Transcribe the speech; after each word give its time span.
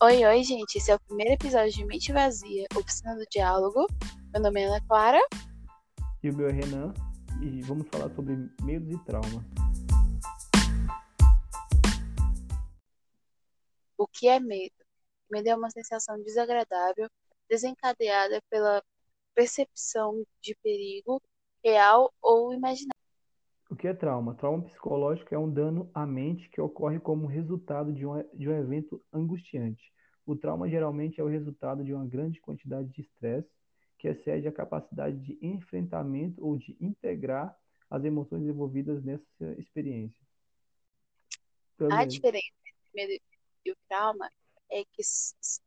Oi, 0.00 0.24
oi, 0.24 0.44
gente. 0.44 0.76
Esse 0.78 0.92
é 0.92 0.94
o 0.94 1.00
primeiro 1.00 1.32
episódio 1.32 1.72
de 1.72 1.84
Mente 1.84 2.12
Vazia, 2.12 2.68
Oficina 2.76 3.16
do 3.16 3.24
Diálogo. 3.28 3.84
Meu 4.32 4.40
nome 4.40 4.60
é 4.60 4.66
Ana 4.66 4.80
Clara. 4.86 5.18
E 6.22 6.30
o 6.30 6.36
meu 6.36 6.48
é 6.48 6.52
Renan. 6.52 6.94
E 7.42 7.60
vamos 7.62 7.88
falar 7.88 8.08
sobre 8.14 8.36
medos 8.62 8.94
e 8.94 9.04
trauma. 9.04 9.44
O 13.96 14.06
que 14.06 14.28
é 14.28 14.38
medo? 14.38 14.76
Medo 15.28 15.48
é 15.48 15.56
uma 15.56 15.68
sensação 15.68 16.22
desagradável 16.22 17.10
desencadeada 17.50 18.40
pela 18.48 18.80
percepção 19.34 20.24
de 20.40 20.54
perigo 20.62 21.20
real 21.64 22.14
ou 22.22 22.54
imaginário. 22.54 22.97
O 23.78 23.80
que 23.80 23.86
é 23.86 23.94
trauma? 23.94 24.34
Trauma 24.34 24.64
psicológico 24.64 25.32
é 25.32 25.38
um 25.38 25.48
dano 25.48 25.88
à 25.94 26.04
mente 26.04 26.48
que 26.48 26.60
ocorre 26.60 26.98
como 26.98 27.28
resultado 27.28 27.92
de 27.92 28.04
um, 28.04 28.20
de 28.34 28.48
um 28.48 28.52
evento 28.52 29.00
angustiante. 29.12 29.92
O 30.26 30.34
trauma 30.34 30.68
geralmente 30.68 31.20
é 31.20 31.22
o 31.22 31.28
resultado 31.28 31.84
de 31.84 31.94
uma 31.94 32.04
grande 32.04 32.40
quantidade 32.40 32.88
de 32.88 33.02
estresse 33.02 33.48
que 33.96 34.08
excede 34.08 34.48
a 34.48 34.52
capacidade 34.52 35.16
de 35.18 35.38
enfrentamento 35.40 36.44
ou 36.44 36.58
de 36.58 36.76
integrar 36.80 37.56
as 37.88 38.02
emoções 38.02 38.42
envolvidas 38.48 39.00
nessa 39.04 39.54
experiência. 39.56 40.26
A 41.92 42.04
diferença 42.04 42.48
entre 42.66 42.82
o 42.82 42.96
medo 42.96 43.22
e 43.64 43.70
o 43.70 43.76
trauma 43.88 44.28
é 44.72 44.82
que 44.86 45.02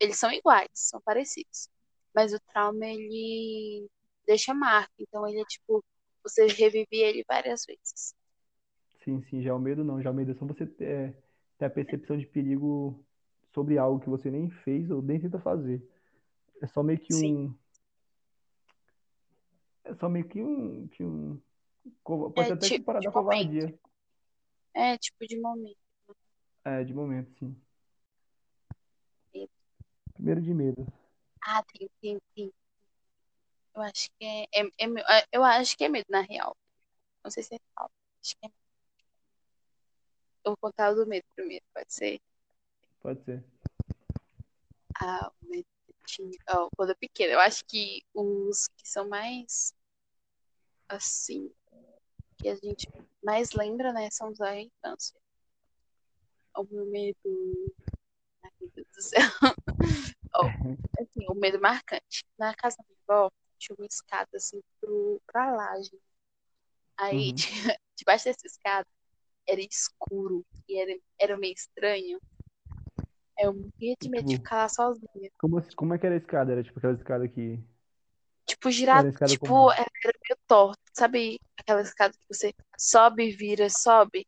eles 0.02 0.20
são 0.20 0.34
iguais, 0.34 0.68
são 0.74 1.00
parecidos. 1.00 1.70
Mas 2.14 2.34
o 2.34 2.40
trauma, 2.42 2.86
ele 2.86 3.90
deixa 4.28 4.54
marca. 4.54 4.92
Então, 5.00 5.26
ele 5.26 5.40
é 5.40 5.46
tipo 5.46 5.82
você 6.24 6.48
revive 6.48 6.88
ele 6.92 7.24
várias 7.28 7.66
vezes. 7.66 8.16
Sim, 9.04 9.22
sim, 9.24 9.42
já 9.42 9.56
o 9.56 9.60
medo 9.60 9.84
não. 9.84 10.02
Já 10.02 10.12
o 10.12 10.14
medo 10.14 10.32
é 10.32 10.36
só 10.36 10.46
você 10.46 10.66
ter, 10.66 11.16
ter 11.58 11.66
a 11.66 11.70
percepção 11.70 12.18
de 12.18 12.26
perigo 12.26 13.04
sobre 13.54 13.78
algo 13.78 14.00
que 14.00 14.10
você 14.10 14.30
nem 14.30 14.50
fez 14.50 14.90
ou 14.92 15.02
nem 15.02 15.20
tenta 15.20 15.40
fazer. 15.40 15.82
É 16.62 16.68
só 16.68 16.84
meio 16.84 17.00
que 17.00 17.14
sim. 17.14 17.48
um. 17.48 17.56
É 19.84 19.96
só 19.96 20.08
meio 20.08 20.28
que 20.28 20.42
um. 20.42 20.88
Que 20.88 21.04
um... 21.04 21.42
Pode 22.04 22.52
é, 22.52 22.54
até 22.54 22.68
tipo, 22.68 22.86
parar 22.86 23.00
da 23.00 23.12
covardia. 23.12 23.74
É, 24.74 24.98
tipo 24.98 25.26
de 25.28 25.40
momento. 25.40 25.78
É, 26.64 26.84
de 26.84 26.94
momento, 26.94 27.32
sim. 27.40 27.56
Medo. 29.34 29.52
Primeiro 30.14 30.42
de 30.42 30.54
medo. 30.54 30.88
Ah, 31.44 31.64
tem, 31.64 31.90
tem, 32.00 32.20
tem. 32.36 32.54
Eu 33.76 33.82
acho 33.82 34.10
que 34.20 34.26
é, 34.26 34.44
é, 34.54 34.62
é, 34.64 35.20
é, 35.20 35.26
eu 35.32 35.44
acho 35.44 35.78
que 35.78 35.84
é 35.84 35.90
medo, 35.90 36.06
na 36.10 36.22
real. 36.22 36.56
Não 37.24 37.32
sei 37.32 37.44
se 37.44 37.56
é 37.56 37.58
real. 37.58 37.92
Acho 38.22 38.36
que 38.38 38.46
é 38.46 38.50
medo. 38.50 38.62
Eu 40.44 40.52
vou 40.52 40.58
contar 40.58 40.92
o 40.92 40.96
do 40.96 41.06
medo 41.06 41.26
primeiro, 41.36 41.64
pode 41.74 41.94
ser? 41.94 42.20
Pode 43.02 43.24
ser. 43.24 43.44
Ah, 45.00 45.32
o 45.42 45.46
medo 45.48 45.66
tinha. 46.06 46.38
Oh, 46.50 46.70
quando 46.76 46.90
eu 46.90 46.96
pequena, 46.96 47.34
eu 47.34 47.40
acho 47.40 47.64
que 47.66 48.04
os 48.14 48.68
que 48.70 48.88
são 48.88 49.08
mais 49.08 49.74
assim, 50.90 51.50
que 52.38 52.50
a 52.50 52.56
gente 52.56 52.88
mais 53.24 53.54
lembra, 53.54 53.94
né, 53.94 54.10
são 54.12 54.30
os 54.30 54.38
da 54.38 54.60
infância. 54.60 55.20
O 56.56 56.64
meu 56.64 56.86
medo. 56.86 57.74
Ai, 58.44 58.52
meu 58.60 58.70
Deus 58.76 58.88
do 58.94 59.02
céu. 59.02 59.22
oh, 60.36 60.46
assim, 61.00 61.26
o 61.30 61.34
medo 61.34 61.62
marcante. 61.62 62.26
Na 62.38 62.54
casa 62.54 62.78
da 62.78 62.84
minha 62.84 63.00
avó, 63.08 63.32
tinha 63.62 63.76
uma 63.78 63.86
escada 63.86 64.30
assim 64.34 64.60
pro, 64.80 65.22
pra 65.28 65.52
laje. 65.52 65.98
Aí, 66.98 67.30
uhum. 67.30 67.36
tinha, 67.36 67.78
debaixo 67.96 68.26
dessa 68.26 68.48
escada, 68.48 68.88
era 69.48 69.62
escuro 69.62 70.46
e 70.68 70.80
era, 70.80 71.00
era 71.20 71.38
meio 71.38 71.54
estranho. 71.54 72.20
Eu 73.38 73.54
morria 73.54 73.96
de 74.00 74.10
medo 74.10 74.28
tipo, 74.28 74.30
de 74.30 74.36
ficar 74.38 74.58
lá 74.58 74.70
sozinha. 74.70 75.32
Como, 75.38 75.58
assim, 75.58 75.76
como 75.76 75.94
é 75.94 75.98
que 75.98 76.06
era 76.06 76.16
a 76.16 76.18
escada? 76.18 76.52
Era 76.52 76.64
tipo 76.64 76.78
aquela 76.78 76.94
escada 76.94 77.28
que. 77.28 77.60
Tipo, 78.46 78.70
girada, 78.70 79.12
tipo, 79.28 79.72
era 79.72 79.88
meio 80.04 80.38
torto, 80.48 80.82
sabe? 80.94 81.40
Aquela 81.58 81.82
escada 81.82 82.14
que 82.14 82.28
você 82.28 82.54
sobe, 82.78 83.32
vira, 83.32 83.70
sobe. 83.70 84.28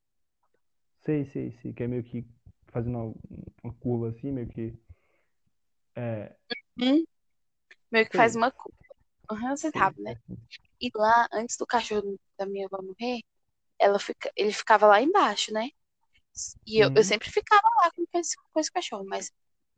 Sei, 1.02 1.26
sei, 1.26 1.52
sei. 1.62 1.74
Que 1.74 1.84
é 1.84 1.88
meio 1.88 2.04
que 2.04 2.26
fazendo 2.68 2.98
uma, 2.98 3.14
uma 3.64 3.74
curva 3.74 4.10
assim, 4.10 4.32
meio 4.32 4.48
que. 4.48 4.74
É. 5.96 6.36
Uhum. 6.80 7.04
Meio 7.92 8.06
que 8.06 8.12
sei. 8.12 8.18
faz 8.18 8.36
uma 8.36 8.52
curva. 8.52 8.83
Uhum, 9.32 9.56
você 9.56 9.72
sabe, 9.72 10.02
né? 10.02 10.16
E 10.80 10.90
lá, 10.94 11.28
antes 11.32 11.58
do 11.58 11.66
cachorro 11.66 12.20
da 12.38 12.46
minha 12.46 12.68
avó 12.68 12.82
morrer, 12.82 13.22
ela 13.80 14.00
fica, 14.00 14.32
ele 14.36 14.52
ficava 14.52 14.88
lá 14.88 15.02
embaixo, 15.02 15.54
né? 15.54 15.70
E 16.66 16.80
eu, 16.80 16.90
eu 16.90 16.98
uhum. 16.98 17.04
sempre 17.04 17.30
ficava 17.30 17.68
lá 17.78 17.92
com 17.92 18.20
esse, 18.20 18.36
com 18.36 18.60
esse 18.60 18.72
cachorro, 18.72 19.06
mas 19.06 19.32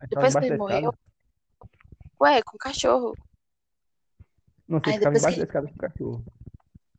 depois 0.09 0.35
que 0.35 0.45
ele 0.45 0.57
morreu. 0.57 0.93
Ué, 2.21 2.41
com 2.43 2.55
o 2.55 2.59
cachorro. 2.59 3.15
Não, 4.67 4.79
você 4.79 4.91
Aí 4.91 4.97
ficava 4.97 5.17
embaixo 5.17 5.35
que... 5.35 5.41
da 5.41 5.45
escada 5.45 5.67
com 5.67 5.73
o 5.73 5.77
cachorro. 5.77 6.25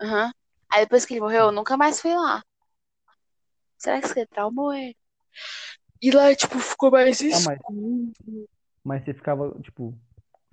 Aham. 0.01 0.33
Aí 0.69 0.81
depois 0.85 1.07
que 1.07 1.15
ele 1.15 1.21
morreu, 1.21 1.47
eu 1.47 1.53
nunca 1.53 1.77
mais 1.77 2.01
fui 2.01 2.15
lá. 2.15 2.43
Será 3.79 4.01
que 4.01 4.09
você 4.09 4.27
traumou 4.27 4.73
ele? 4.73 4.97
E 6.01 6.11
lá, 6.11 6.35
tipo, 6.35 6.59
ficou 6.59 6.91
mais 6.91 7.21
ah, 7.21 7.41
mas... 7.47 7.59
mas 8.85 9.05
você 9.05 9.15
ficava, 9.15 9.59
tipo, 9.63 9.99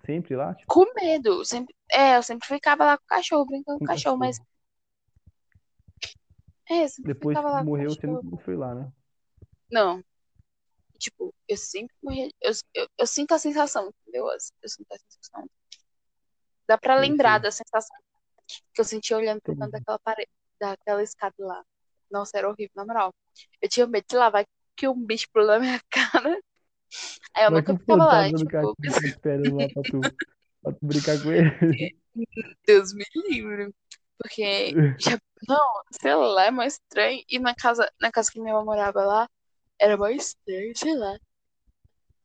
Sempre 0.06 0.36
lá? 0.36 0.54
Tipo... 0.54 0.74
Com 0.74 0.94
medo. 0.94 1.46
Sempre... 1.46 1.76
É, 1.92 2.18
eu 2.18 2.24
sempre 2.24 2.48
ficava 2.48 2.86
lá 2.86 2.98
com 2.98 3.04
o 3.04 3.08
cachorro, 3.08 3.46
brincando 3.46 3.80
com 3.80 3.86
o 3.86 3.88
cachorro, 3.88 4.18
mas. 4.18 4.40
É, 6.70 6.88
sempre 6.88 7.14
Depois 7.14 7.38
ficava 7.38 7.54
lá 7.54 7.64
morreu, 7.64 7.90
você 7.90 8.08
não 8.08 8.38
foi 8.38 8.56
lá, 8.56 8.74
né? 8.74 8.92
Não. 9.72 10.04
Tipo, 10.98 11.34
eu 11.48 11.58
sempre. 11.58 11.96
Eu, 12.42 12.52
eu, 12.74 12.88
eu 12.98 13.08
sinto 13.08 13.34
a 13.34 13.40
sensação, 13.40 13.92
entendeu? 14.02 14.28
Eu 14.30 14.40
sinto 14.70 14.92
a 14.92 14.98
sensação. 14.98 15.50
Dá 16.68 16.78
pra 16.78 16.96
lembrar 16.96 17.40
da 17.40 17.52
sensação 17.52 17.96
que 18.74 18.82
eu 18.82 18.86
senti 18.86 19.14
olhando 19.14 19.42
pro 19.42 19.56
canto 19.56 19.72
daquela 19.72 20.00
parede, 20.00 20.30
daquela 20.60 21.04
escada 21.04 21.36
lá. 21.40 21.64
Nossa, 22.10 22.38
era 22.38 22.50
horrível, 22.50 22.72
na 22.76 22.86
moral. 22.86 23.14
Eu 23.62 23.70
tinha 23.70 23.88
medo 23.88 24.06
de 24.08 24.16
lá, 24.16 24.30
vai 24.30 24.46
que 24.76 24.88
um 24.88 25.06
bicho 25.06 25.28
pulou 25.32 25.48
na 25.48 25.60
minha 25.60 25.82
cara. 25.90 26.42
Aí 27.36 27.46
eu 27.46 27.52
Vai 27.52 27.62
nunca 27.62 27.78
ficava 27.78 28.06
lá, 28.06 28.32
tipo... 28.32 28.76
Esperando 28.84 29.56
lá 29.56 29.68
pra 29.74 29.82
tu, 29.84 30.02
pra 30.62 30.74
tu 30.74 30.80
brincar 30.86 31.22
com 31.22 31.32
ele. 31.32 31.98
Deus 32.68 32.94
me 32.94 33.04
livre. 33.30 33.74
Porque, 34.18 34.72
já, 35.00 35.20
não, 35.48 35.82
sei 35.92 36.16
lá, 36.16 36.46
é 36.46 36.52
mais 36.52 36.74
estranho. 36.74 37.24
E 37.30 37.40
na 37.40 37.56
casa, 37.56 37.90
na 38.00 38.12
casa 38.12 38.32
que 38.32 38.40
minha 38.40 38.54
avó 38.54 38.64
morava 38.64 39.04
lá, 39.04 39.30
era 39.80 39.98
mais 39.98 40.28
estranho, 40.28 40.78
sei 40.78 40.96
lá. 40.96 41.18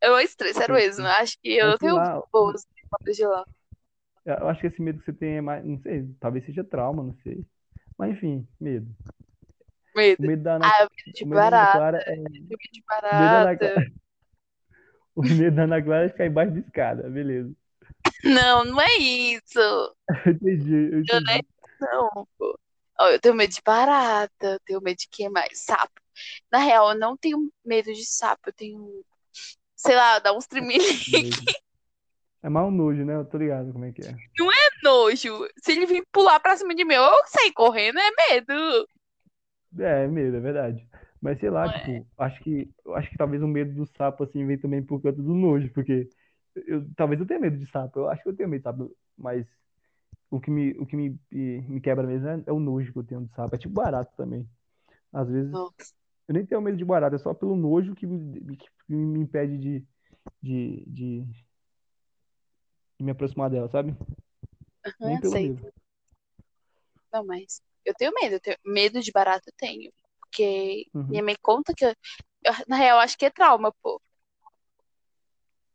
É 0.00 0.10
mais 0.10 0.30
estranho, 0.30 0.54
sério 0.54 0.74
mesmo. 0.74 1.06
Acho 1.06 1.36
que 1.40 1.56
eu 1.56 1.68
não 1.68 1.78
tenho 1.78 1.96
lá, 1.96 2.22
boas 2.32 2.66
memórias 2.76 3.16
de 3.16 3.26
lá. 3.26 3.44
Eu 4.24 4.48
acho 4.48 4.60
que 4.60 4.66
esse 4.66 4.82
medo 4.82 4.98
que 4.98 5.06
você 5.06 5.12
tem 5.12 5.38
é 5.38 5.40
mais, 5.40 5.64
não 5.64 5.80
sei, 5.80 6.06
talvez 6.20 6.44
seja 6.44 6.62
trauma, 6.62 7.02
não 7.02 7.16
sei. 7.22 7.44
Mas 7.96 8.12
enfim, 8.12 8.46
medo. 8.60 8.86
Medo. 9.96 10.22
O 10.22 10.26
medo 10.26 10.42
da 10.42 10.54
Ana, 10.56 10.66
ah, 10.66 10.88
medo 11.04 11.16
de 11.16 11.24
barata. 11.24 11.96
É... 12.06 12.16
Medo 12.16 12.58
de 12.72 12.84
barata. 12.86 13.74
O 15.18 15.22
medo 15.22 15.56
da 15.56 15.64
Ana 15.64 15.82
Clara 15.82 16.06
é 16.06 16.08
ficar 16.08 16.26
embaixo 16.26 16.52
da 16.52 16.60
escada, 16.60 17.10
beleza. 17.10 17.52
Não, 18.22 18.64
não 18.64 18.80
é 18.80 18.96
isso. 18.98 19.58
eu 20.24 20.32
entendi, 20.32 20.74
eu 20.74 21.00
entendi. 21.00 21.26
Não, 21.26 21.32
é 21.34 21.40
não, 21.80 22.28
pô. 22.38 22.56
eu 23.00 23.20
tenho 23.20 23.34
medo 23.34 23.52
de 23.52 23.60
barata, 23.60 24.46
eu 24.46 24.60
tenho 24.64 24.80
medo 24.80 24.96
de 24.96 25.08
que 25.10 25.28
mais? 25.28 25.58
Sapo. 25.58 26.00
Na 26.52 26.58
real, 26.58 26.92
eu 26.92 26.98
não 26.98 27.16
tenho 27.16 27.52
medo 27.64 27.92
de 27.92 28.06
sapo, 28.06 28.50
eu 28.50 28.52
tenho, 28.52 29.04
sei 29.74 29.96
lá, 29.96 30.20
dá 30.20 30.32
uns 30.32 30.46
tremeliques. 30.46 31.30
É 32.40 32.48
mal 32.48 32.70
nojo, 32.70 33.04
né? 33.04 33.16
Eu 33.16 33.24
tô 33.24 33.38
ligado 33.38 33.72
como 33.72 33.86
é 33.86 33.90
que 33.90 34.06
é. 34.06 34.14
Não 34.38 34.52
é 34.52 34.68
nojo. 34.84 35.48
Se 35.60 35.72
ele 35.72 35.84
vir 35.84 36.04
pular 36.12 36.38
pra 36.38 36.56
cima 36.56 36.76
de 36.76 36.84
mim, 36.84 36.94
eu 36.94 37.10
sair 37.26 37.52
correndo, 37.52 37.98
é 37.98 38.10
medo. 38.30 38.88
É, 39.80 40.04
é 40.04 40.06
medo, 40.06 40.36
é 40.36 40.40
verdade. 40.40 40.88
Mas 41.20 41.38
sei 41.40 41.50
lá, 41.50 41.66
Não 41.66 41.74
tipo, 41.74 41.90
é. 41.90 42.24
acho 42.24 42.42
que 42.42 42.70
acho 42.94 43.10
que 43.10 43.18
talvez 43.18 43.42
o 43.42 43.48
medo 43.48 43.74
do 43.74 43.86
sapo 43.96 44.24
assim 44.24 44.46
vem 44.46 44.58
também 44.58 44.82
por 44.82 45.00
conta 45.00 45.20
do 45.20 45.34
nojo, 45.34 45.70
porque 45.72 46.08
eu, 46.54 46.86
talvez 46.94 47.20
eu 47.20 47.26
tenha 47.26 47.40
medo 47.40 47.58
de 47.58 47.70
sapo. 47.70 48.00
Eu 48.00 48.08
acho 48.08 48.22
que 48.22 48.28
eu 48.28 48.36
tenho 48.36 48.48
medo 48.48 48.60
de 48.60 48.64
sapo, 48.64 48.96
mas 49.16 49.46
o 50.30 50.40
que 50.40 50.50
me, 50.50 50.72
o 50.78 50.86
que 50.86 50.96
me, 50.96 51.18
me 51.30 51.80
quebra 51.80 52.06
mesmo 52.06 52.28
é, 52.28 52.42
é 52.46 52.52
o 52.52 52.60
nojo 52.60 52.92
que 52.92 52.98
eu 52.98 53.04
tenho 53.04 53.26
de 53.26 53.34
sapo. 53.34 53.54
É 53.54 53.58
tipo 53.58 53.74
barato 53.74 54.14
também. 54.16 54.48
Às 55.12 55.28
vezes 55.28 55.52
Nossa. 55.52 55.94
eu 56.28 56.34
nem 56.34 56.46
tenho 56.46 56.60
medo 56.60 56.76
de 56.76 56.84
barato, 56.84 57.16
é 57.16 57.18
só 57.18 57.34
pelo 57.34 57.56
nojo 57.56 57.94
que 57.94 58.06
me, 58.06 58.56
que 58.56 58.94
me 58.94 59.20
impede 59.20 59.58
de, 59.58 59.86
de, 60.42 60.84
de, 60.86 61.24
de 62.98 63.04
me 63.04 63.10
aproximar 63.10 63.50
dela, 63.50 63.68
sabe? 63.68 63.90
Uhum, 63.90 64.92
nem 65.00 65.20
pelo 65.20 65.32
sei. 65.32 65.48
medo. 65.50 65.72
Não, 67.12 67.24
mas 67.24 67.62
eu 67.84 67.94
tenho 67.94 68.12
medo, 68.12 68.34
eu 68.34 68.40
tenho 68.40 68.56
medo 68.64 69.00
de 69.00 69.10
barato 69.10 69.48
eu 69.48 69.54
tenho. 69.56 69.90
Porque 70.30 70.86
uhum. 70.94 71.08
minha 71.08 71.22
mãe 71.22 71.36
conta 71.42 71.72
que. 71.74 71.84
Eu, 71.84 71.94
eu, 72.44 72.52
na 72.68 72.76
real, 72.76 72.98
acho 72.98 73.16
que 73.16 73.26
é 73.26 73.30
trauma, 73.30 73.72
pô. 73.82 74.00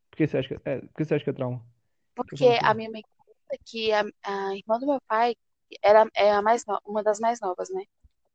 Por 0.09 0.17
que 0.17 0.27
você 0.27 0.38
acha 0.38 0.47
que 0.47 0.69
é, 0.69 0.79
que, 0.79 1.05
você 1.05 1.15
acha 1.15 1.23
que 1.23 1.29
é 1.29 1.33
trauma? 1.33 1.65
Porque 2.15 2.59
a 2.61 2.73
minha 2.73 2.89
mãe 2.89 3.01
conta 3.01 3.63
que 3.65 3.91
a, 3.91 4.03
a 4.23 4.55
irmã 4.55 4.79
do 4.79 4.85
meu 4.85 5.01
pai 5.07 5.35
era, 5.81 6.07
é 6.15 6.31
a 6.31 6.41
mais 6.41 6.65
no, 6.65 6.79
uma 6.85 7.01
das 7.01 7.19
mais 7.19 7.41
novas, 7.41 7.69
né? 7.69 7.83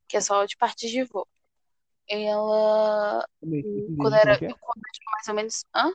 Que 0.09 0.17
é 0.17 0.21
só 0.21 0.45
de 0.45 0.57
parte 0.57 0.89
de 0.89 1.05
vô. 1.05 1.27
Ela. 2.09 3.25
Quando 3.97 4.15
era, 4.15 4.35
é? 4.35 4.39
quando 4.39 4.83
mais 5.13 5.29
ou 5.29 5.35
menos. 5.35 5.65
Hã? 5.75 5.93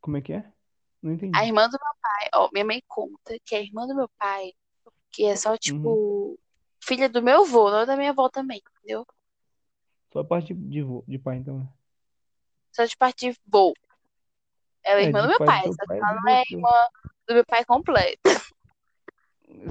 Como 0.00 0.16
é 0.16 0.22
que 0.22 0.32
é? 0.32 0.52
Não 1.02 1.12
A 1.12 1.14
entendi. 1.14 1.38
irmã 1.38 1.68
do 1.68 1.78
meu 1.78 1.92
pai, 2.00 2.28
ó, 2.34 2.48
minha 2.52 2.64
mãe 2.64 2.82
conta 2.88 3.36
que 3.44 3.54
a 3.54 3.60
irmã 3.60 3.86
do 3.86 3.94
meu 3.94 4.08
pai, 4.18 4.52
que 5.10 5.26
é 5.26 5.36
só, 5.36 5.54
Uhum. 5.70 6.36
Filha 6.86 7.08
do 7.08 7.22
meu 7.22 7.42
avô, 7.42 7.70
não 7.70 7.86
da 7.86 7.96
minha 7.96 8.10
avó 8.10 8.28
também, 8.28 8.62
entendeu? 8.78 9.06
Só 10.12 10.24
parte 10.24 10.54
de, 10.54 10.80
vô- 10.82 11.04
de 11.06 11.18
pai, 11.18 11.36
então. 11.36 11.68
Só 12.72 12.84
de 12.84 12.94
parte 12.98 13.30
de 13.32 13.38
vô. 13.46 13.72
Ela 14.82 15.00
é 15.00 15.02
É, 15.02 15.06
irmã 15.06 15.22
do 15.22 15.28
meu 15.28 15.40
pai 15.42 15.58
do 15.60 15.60
pai, 15.60 15.72
só 15.72 15.82
que 15.86 15.88
pai 15.88 16.00
ela 16.00 16.14
não 16.22 16.28
é 16.32 16.42
irmã 16.50 16.70
do 17.28 17.34
meu 17.34 17.44
pai 17.46 17.64
completo. 17.64 18.20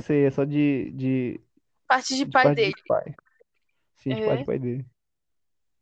Sei, 0.05 0.25
é 0.25 0.31
só 0.31 0.43
de, 0.43 0.91
de, 0.91 1.41
Parte 1.87 2.17
de 2.17 2.25
de 2.25 2.33
pai 2.33 2.49
parte 2.51 2.55
dele. 2.55 2.75
de 2.75 2.83
pai. 2.85 3.15
Sim, 3.97 4.15
de 4.15 4.23
parte 4.23 4.39
É. 4.39 4.41
de 4.41 4.45
pai 4.45 4.59
dele. 4.59 4.85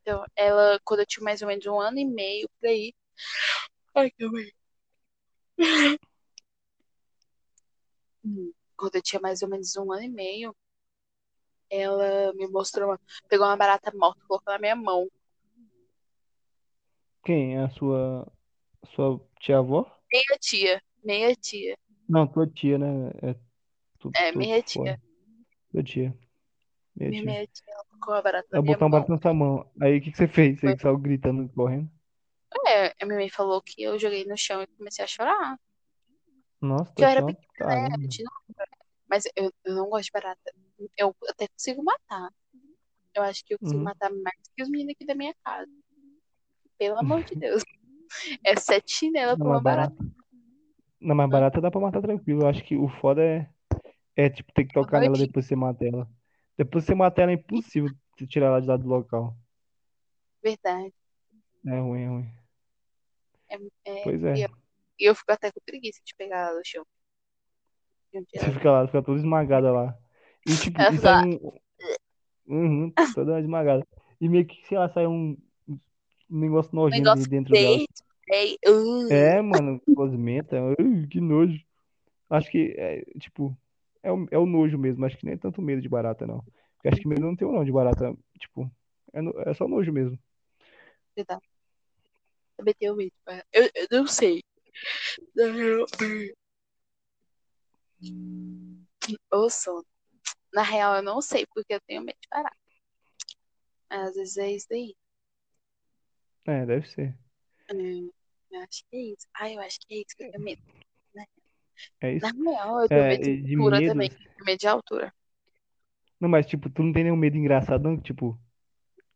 Então, 0.01 0.23
ela, 0.35 0.79
quando 0.83 0.99
eu 1.01 1.05
tinha 1.05 1.23
mais 1.23 1.41
ou 1.41 1.47
menos 1.47 1.65
um 1.65 1.79
ano 1.79 1.97
e 1.99 2.05
meio 2.05 2.47
por 2.59 2.67
aí. 2.67 2.93
Ai, 3.95 4.11
calma 4.17 4.39
aí. 4.39 4.51
Hum, 8.25 8.51
Quando 8.75 8.95
eu 8.95 9.01
tinha 9.01 9.19
mais 9.21 9.41
ou 9.43 9.49
menos 9.49 9.75
um 9.75 9.91
ano 9.91 10.03
e 10.03 10.09
meio, 10.09 10.55
ela 11.71 12.33
me 12.35 12.47
mostrou 12.49 12.89
uma. 12.89 12.99
Pegou 13.29 13.47
uma 13.47 13.57
barata 13.57 13.91
morta, 13.95 14.21
colocou 14.27 14.53
na 14.53 14.59
minha 14.59 14.75
mão. 14.75 15.07
Quem? 17.25 17.55
É 17.57 17.63
a 17.63 17.69
sua, 17.71 18.31
sua 18.95 19.19
tia-avó? 19.39 19.85
Meia 20.13 20.37
tia. 20.39 20.81
Meia 21.03 21.35
tia. 21.35 21.75
Não, 22.07 22.27
tua 22.27 22.47
tia, 22.47 22.77
né? 22.77 23.09
É, 23.23 23.35
tô, 23.99 24.11
É, 24.15 24.31
meia 24.31 24.61
tia. 24.63 24.97
Tua 25.71 25.83
tia. 25.83 26.17
Minha 26.95 27.11
Minha 27.11 27.23
tia. 27.23 27.25
meia 27.25 27.47
tia, 27.47 27.63
ela 27.73 27.83
colocou 27.89 28.13
a 28.15 28.21
barata 28.23 28.47
na 28.51 28.57
Ela 28.57 28.63
minha 28.63 28.73
botou 28.73 28.87
uma 28.87 28.91
barata 28.91 29.11
na 29.13 29.21
sua 29.21 29.33
mão. 29.33 29.69
Aí 29.81 29.97
o 29.97 30.01
que, 30.01 30.11
que 30.11 30.17
você 30.17 30.27
fez? 30.27 30.59
Foi- 30.63 30.75
Você 30.75 30.77
saiu 30.77 30.97
gritando, 30.97 31.49
correndo? 31.49 31.89
É, 32.67 32.87
a 33.01 33.05
minha 33.05 33.17
mãe 33.19 33.29
falou 33.29 33.61
que 33.61 33.81
eu 33.83 33.99
joguei 33.99 34.25
no 34.25 34.37
chão 34.37 34.61
e 34.61 34.67
comecei 34.67 35.03
a 35.03 35.07
chorar. 35.07 35.57
Nossa, 36.61 36.91
Que 36.95 37.03
eu 37.03 37.07
tua 37.07 37.09
era 37.09 37.21
pequena, 37.23 37.97
né? 37.97 38.17
Mas 39.07 39.25
eu, 39.35 39.51
eu 39.65 39.75
não 39.75 39.89
gosto 39.89 40.05
de 40.05 40.11
barata. 40.11 40.53
Eu 40.97 41.15
até 41.27 41.47
consigo 41.47 41.83
matar. 41.83 42.29
Eu 43.13 43.23
acho 43.23 43.43
que 43.45 43.53
eu 43.53 43.59
consigo 43.59 43.79
Uhum. 43.79 43.85
matar 43.85 44.09
mais 44.09 44.37
que 44.55 44.63
os 44.63 44.69
meninos 44.69 44.93
aqui 44.95 45.05
da 45.05 45.15
minha 45.15 45.33
casa. 45.43 45.69
Pelo 46.77 46.97
amor 47.21 47.23
de 47.23 47.35
Deus. 47.35 47.63
É 48.43 48.55
sete 48.55 48.91
chinelas 48.91 49.37
pra 49.37 49.45
uma 49.47 49.61
barata. 49.61 49.95
barata. 49.95 50.15
Não, 50.99 51.15
mais 51.15 51.29
barata 51.29 51.61
dá 51.61 51.71
pra 51.71 51.79
matar 51.81 52.01
tranquilo. 52.01 52.43
Eu 52.43 52.47
acho 52.47 52.63
que 52.63 52.75
o 52.75 52.87
foda 52.87 53.23
é, 53.23 53.49
é 54.15 54.29
tipo, 54.29 54.51
ter 54.53 54.65
que 54.65 54.73
tocar 54.73 54.99
nela 54.99 55.17
depois 55.17 55.45
que 55.45 55.49
você 55.49 55.55
mata 55.55 55.85
ela. 55.85 56.07
Depois 56.57 56.83
que 56.83 56.91
você 56.91 56.95
mata 56.95 57.21
ela, 57.21 57.31
é 57.31 57.35
impossível 57.35 57.89
você 58.17 58.27
tirar 58.27 58.47
ela 58.47 58.61
de 58.61 58.67
lá 58.67 58.77
do 58.77 58.87
local. 58.87 59.35
Verdade. 60.43 60.93
É 61.65 61.79
ruim, 61.79 62.01
é 62.01 62.07
ruim. 62.07 62.33
É, 63.49 63.55
é, 63.85 64.03
Pois 64.03 64.23
é. 64.23 64.45
eu, 64.45 64.49
e 64.99 65.09
eu 65.09 65.15
fico 65.15 65.31
até 65.31 65.51
com 65.51 65.59
preguiça 65.65 66.01
de 66.03 66.15
pegar 66.15 66.49
ela 66.49 66.57
no 66.57 66.65
chão. 66.65 66.85
Você 68.13 68.51
fica 68.51 68.71
lá, 68.71 68.85
fica 68.85 69.01
toda 69.01 69.17
esmagada 69.17 69.71
lá. 69.71 69.97
E 70.45 70.57
tipo, 70.57 70.79
Ela 70.81 70.93
e 70.93 70.97
sai 70.97 71.11
lá. 71.13 71.23
um. 71.23 71.51
Uhum, 72.47 72.93
toda 73.13 73.39
esmagada. 73.39 73.87
E 74.19 74.27
meio 74.27 74.45
que, 74.45 74.65
sei 74.67 74.77
lá, 74.77 74.89
sai 74.89 75.07
um, 75.07 75.37
um 75.67 75.79
negócio 76.29 76.71
Um 76.73 76.81
nojento 76.81 77.03
negócio 77.03 77.29
dentro 77.29 77.53
dela. 77.53 77.77
verde. 77.77 77.87
É, 78.29 78.69
uh, 78.69 79.11
É, 79.11 79.41
mano, 79.41 79.81
cosmenta. 79.95 80.57
Ui, 80.79 81.07
que 81.07 81.19
nojo. 81.19 81.59
Acho 82.29 82.49
que, 82.49 82.73
é, 82.77 83.03
tipo, 83.19 83.55
é 84.01 84.11
o, 84.11 84.27
é 84.31 84.37
o 84.37 84.45
nojo 84.45 84.77
mesmo. 84.77 85.05
Acho 85.05 85.17
que 85.17 85.25
nem 85.25 85.35
é 85.35 85.37
tanto 85.37 85.61
medo 85.61 85.81
de 85.81 85.89
barata, 85.89 86.25
não. 86.25 86.43
Porque 86.75 86.87
acho 86.89 87.01
que 87.01 87.07
medo 87.07 87.21
não 87.21 87.35
tenho, 87.35 87.51
não, 87.51 87.63
de 87.63 87.71
barata. 87.71 88.15
Tipo, 88.39 88.69
é, 89.13 89.21
no- 89.21 89.33
é 89.41 89.53
só 89.53 89.67
nojo 89.67 89.91
mesmo. 89.91 90.17
verdade. 91.15 91.41
Também 92.57 92.73
tenho 92.79 92.95
medo. 92.95 93.11
Eu, 93.51 93.69
eu 93.75 93.87
não 93.91 94.07
sei. 94.07 94.41
Eu- 95.35 95.85
Ô, 99.31 99.49
sono. 99.49 99.85
Na 100.53 100.63
real, 100.63 100.95
eu 100.95 101.03
não 101.03 101.21
sei 101.21 101.45
porque 101.53 101.73
eu 101.73 101.81
tenho 101.81 102.01
medo 102.03 102.17
de 102.21 102.27
parar. 102.29 102.55
Às 103.91 104.15
vezes 104.15 104.37
é 104.37 104.51
isso 104.53 104.67
daí. 104.71 104.95
É, 106.45 106.65
deve 106.65 106.87
ser. 106.87 107.17
Hum, 107.71 108.11
eu 108.51 108.61
acho 108.61 108.83
que 108.89 108.95
é 108.97 108.99
isso. 109.13 109.27
Ah, 109.33 109.49
eu 109.49 109.61
acho 109.61 109.79
que 109.79 109.93
é 109.95 109.97
isso 109.99 110.15
que 110.15 110.23
eu 110.23 110.31
tenho 110.31 110.43
medo. 110.43 110.61
né? 111.15 111.25
É 111.99 112.13
Na 112.21 112.29
isso. 112.29 112.35
real, 112.45 112.81
eu 112.81 112.89
tenho 112.91 113.05
É, 113.05 113.07
medo 113.07 113.23
de 113.23 113.31
de 113.31 113.57
altura 113.57 113.83
também. 113.83 114.09
Tenho 114.37 114.45
medo 114.47 114.59
de 114.59 114.67
altura. 114.67 115.13
Não, 116.21 116.29
mas, 116.29 116.45
tipo, 116.47 116.69
tu 116.69 116.83
não 116.83 116.93
tem 116.93 117.03
nenhum 117.03 117.15
medo 117.17 117.35
engraçado, 117.37 117.83
não? 117.83 117.99
Tipo, 117.99 118.39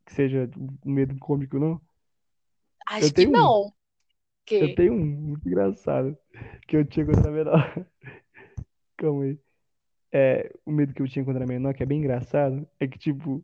que 0.06 0.14
seja 0.14 0.50
um 0.86 0.92
medo 0.94 1.18
cômico, 1.20 1.60
não? 1.60 1.82
Acho 2.88 3.00
Eu 3.00 3.14
que 3.14 3.26
tenho 3.26 3.32
um. 3.32 3.54
não. 3.54 3.72
Eu 4.60 4.70
Que? 4.70 4.74
tenho 4.74 4.94
um 4.94 5.06
muito 5.06 5.48
engraçado. 5.48 6.18
Que 6.68 6.78
eu 6.78 6.86
tinha 6.86 7.06
quando 7.06 7.20
era 7.20 7.32
menor. 7.32 7.88
Calma 8.98 9.24
aí. 9.26 9.40
É, 10.18 10.50
o 10.66 10.72
medo 10.72 10.94
que 10.94 11.02
eu 11.02 11.08
tinha 11.10 11.26
quando 11.26 11.36
era 11.36 11.46
menor, 11.46 11.74
que 11.74 11.84
é 11.84 11.86
bem 11.86 12.00
engraçado, 12.00 12.66
é 12.80 12.88
que, 12.88 12.98
tipo, 12.98 13.44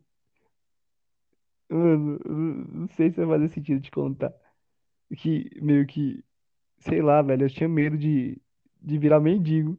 mano, 1.68 2.18
não 2.24 2.88
sei 2.88 3.10
se 3.10 3.16
vai 3.18 3.38
fazer 3.38 3.48
sentido 3.52 3.82
te 3.82 3.90
contar. 3.90 4.32
Que 5.18 5.50
meio 5.60 5.86
que, 5.86 6.24
sei 6.78 7.02
lá, 7.02 7.20
velho, 7.20 7.44
eu 7.44 7.50
tinha 7.50 7.68
medo 7.68 7.98
de, 7.98 8.40
de 8.80 8.96
virar 8.96 9.20
mendigo. 9.20 9.78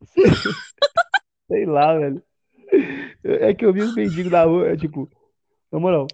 Sei 1.46 1.64
lá, 1.64 1.96
velho. 1.96 2.20
É 3.22 3.54
que 3.54 3.64
eu 3.64 3.72
vi 3.72 3.82
os 3.82 3.94
mendigos 3.94 4.32
na 4.32 4.42
rua, 4.42 4.70
é 4.70 4.76
tipo, 4.76 5.08
na 5.70 5.78
moral, 5.78 6.08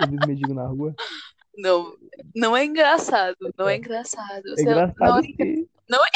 eu 0.00 0.08
vi 0.08 0.16
os 0.16 0.26
mendigos 0.26 0.54
na 0.54 0.66
rua. 0.66 0.94
Não. 1.58 1.94
Não 2.34 2.56
é 2.56 2.64
engraçado. 2.64 3.36
Não 3.58 3.68
é 3.68 3.76
engraçado. 3.76 4.46
É 4.46 4.50
Você 4.50 4.64
não 4.64 4.72
engraçado 4.72 5.18
é, 5.18 5.22
sim. 5.22 5.68
não 5.90 5.98
é 5.98 6.08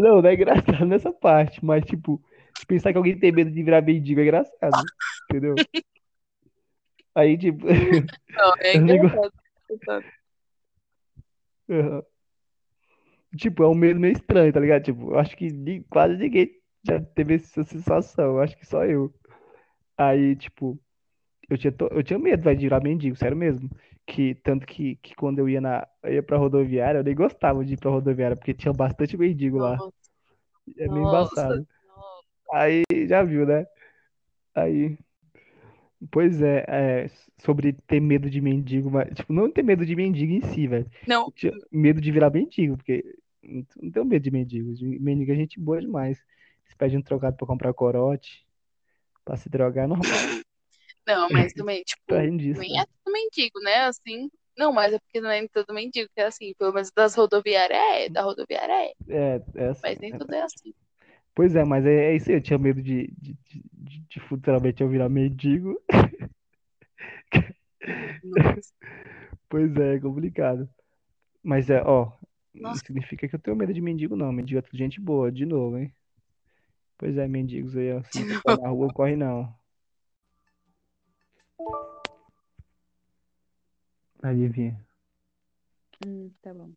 Não, 0.00 0.22
não 0.22 0.28
é 0.28 0.34
engraçado 0.34 0.84
nessa 0.86 1.12
parte, 1.12 1.64
mas, 1.64 1.84
tipo, 1.84 2.22
pensar 2.66 2.92
que 2.92 2.98
alguém 2.98 3.18
tem 3.18 3.32
medo 3.32 3.50
de 3.50 3.62
virar 3.62 3.82
mendigo 3.82 4.20
é 4.20 4.24
engraçado, 4.24 4.90
entendeu? 5.28 5.56
Aí, 7.14 7.36
tipo, 7.36 7.66
Não, 8.30 8.54
é 8.60 8.78
go- 8.78 8.80
engraçado. 8.94 9.32
Aham. 11.70 12.02
Tipo, 13.36 13.62
é 13.62 13.68
um 13.68 13.74
medo 13.74 14.00
meio 14.00 14.12
estranho, 14.12 14.52
tá 14.52 14.58
ligado? 14.60 14.84
Tipo, 14.84 15.12
eu 15.12 15.18
acho 15.18 15.36
que 15.36 15.84
quase 15.90 16.16
ninguém 16.16 16.50
já 16.82 16.98
teve 17.00 17.34
essa 17.34 17.62
sensação. 17.64 18.24
Eu 18.36 18.40
acho 18.40 18.56
que 18.56 18.66
só 18.66 18.84
eu. 18.84 19.12
Aí, 19.98 20.34
tipo, 20.36 20.78
eu 21.50 21.58
tinha, 21.58 21.72
to- 21.72 21.88
eu 21.92 22.02
tinha 22.02 22.18
medo, 22.18 22.42
vai, 22.42 22.56
de 22.56 22.62
virar 22.66 22.80
mendigo, 22.82 23.16
sério 23.16 23.36
mesmo. 23.36 23.68
Que, 24.08 24.34
tanto 24.36 24.66
que, 24.66 24.96
que 24.96 25.14
quando 25.14 25.38
eu 25.38 25.48
ia, 25.50 25.60
na, 25.60 25.86
eu 26.02 26.14
ia 26.14 26.22
pra 26.22 26.38
rodoviária, 26.38 27.00
eu 27.00 27.04
nem 27.04 27.14
gostava 27.14 27.62
de 27.62 27.74
ir 27.74 27.76
pra 27.76 27.90
rodoviária, 27.90 28.34
porque 28.34 28.54
tinha 28.54 28.72
bastante 28.72 29.18
mendigo 29.18 29.58
lá. 29.58 29.76
Nossa, 29.76 29.92
É 30.78 30.88
meio 30.88 31.02
nossa. 31.02 31.40
embaçado. 31.40 31.68
Aí, 32.50 32.82
já 33.06 33.22
viu, 33.22 33.46
né? 33.46 33.66
Aí, 34.54 34.96
pois 36.10 36.40
é, 36.40 36.64
é, 36.66 37.10
sobre 37.36 37.74
ter 37.86 38.00
medo 38.00 38.30
de 38.30 38.40
mendigo, 38.40 38.90
mas, 38.90 39.14
tipo, 39.14 39.30
não 39.30 39.50
ter 39.50 39.62
medo 39.62 39.84
de 39.84 39.94
mendigo 39.94 40.32
em 40.32 40.40
si, 40.40 40.66
velho. 40.66 40.90
Não, 41.06 41.26
Eu 41.26 41.32
tinha 41.32 41.52
medo 41.70 42.00
de 42.00 42.10
virar 42.10 42.30
mendigo, 42.30 42.78
porque 42.78 43.04
não 43.42 43.90
tenho 43.90 44.06
medo 44.06 44.22
de 44.22 44.30
mendigo. 44.30 44.72
Mendigo 44.80 45.32
é 45.32 45.34
gente 45.34 45.60
boa 45.60 45.82
demais. 45.82 46.18
Eles 46.64 46.74
pedem 46.78 46.98
um 46.98 47.02
trocado 47.02 47.36
pra 47.36 47.46
comprar 47.46 47.74
corote, 47.74 48.46
pra 49.22 49.36
se 49.36 49.50
drogar, 49.50 49.84
é 49.84 49.86
normal. 49.86 50.06
Não, 51.08 51.28
mas 51.32 51.52
também, 51.54 51.82
tipo, 51.82 52.02
nem 52.14 52.72
né? 52.72 52.82
é 52.82 52.84
todo 52.84 53.12
mendigo, 53.12 53.60
né? 53.60 53.76
Assim. 53.86 54.30
Não, 54.56 54.72
mas 54.72 54.92
é 54.92 54.98
porque 54.98 55.20
não 55.20 55.30
é 55.30 55.46
todo 55.48 55.72
mendigo 55.74 56.08
que 56.14 56.20
é 56.20 56.26
assim. 56.26 56.52
Pelo 56.58 56.72
menos 56.72 56.90
das 56.90 57.14
rodoviárias 57.14 57.78
é, 57.78 58.08
da 58.08 58.22
rodoviária 58.22 58.72
é. 58.72 58.92
É, 59.08 59.42
é 59.54 59.68
assim, 59.68 59.82
Mas 59.82 59.98
nem 59.98 60.12
é. 60.12 60.18
tudo 60.18 60.34
é 60.34 60.42
assim. 60.42 60.74
Pois 61.34 61.54
é, 61.54 61.64
mas 61.64 61.86
é, 61.86 62.12
é 62.12 62.16
isso 62.16 62.28
aí. 62.30 62.36
Eu 62.36 62.42
tinha 62.42 62.58
medo 62.58 62.82
de, 62.82 63.06
de, 63.16 63.36
de, 63.72 64.00
de- 64.08 64.20
futuramente 64.20 64.82
eu 64.82 64.88
virar 64.88 65.08
mendigo. 65.08 65.80
Nossa. 68.24 68.72
Pois 69.50 69.74
é, 69.76 69.94
é 69.94 70.00
complicado. 70.00 70.68
Mas 71.42 71.70
é, 71.70 71.82
ó, 71.82 72.12
não 72.54 72.74
significa 72.74 73.26
que 73.26 73.34
eu 73.34 73.38
tenho 73.38 73.56
medo 73.56 73.72
de 73.72 73.80
mendigo, 73.80 74.14
não. 74.14 74.30
Mendigo 74.30 74.60
é 74.60 74.76
gente 74.76 75.00
boa, 75.00 75.32
de 75.32 75.46
novo, 75.46 75.78
hein? 75.78 75.90
Pois 76.98 77.16
é, 77.16 77.26
mendigos 77.26 77.76
aí, 77.76 77.92
ó. 77.92 78.02
Se 78.02 78.18
na 78.60 78.68
rua, 78.68 78.92
corre 78.92 79.16
não. 79.16 79.57
Adivinha. 84.22 84.78
Hum, 86.04 86.30
tá 86.42 86.54
bom. 86.54 86.72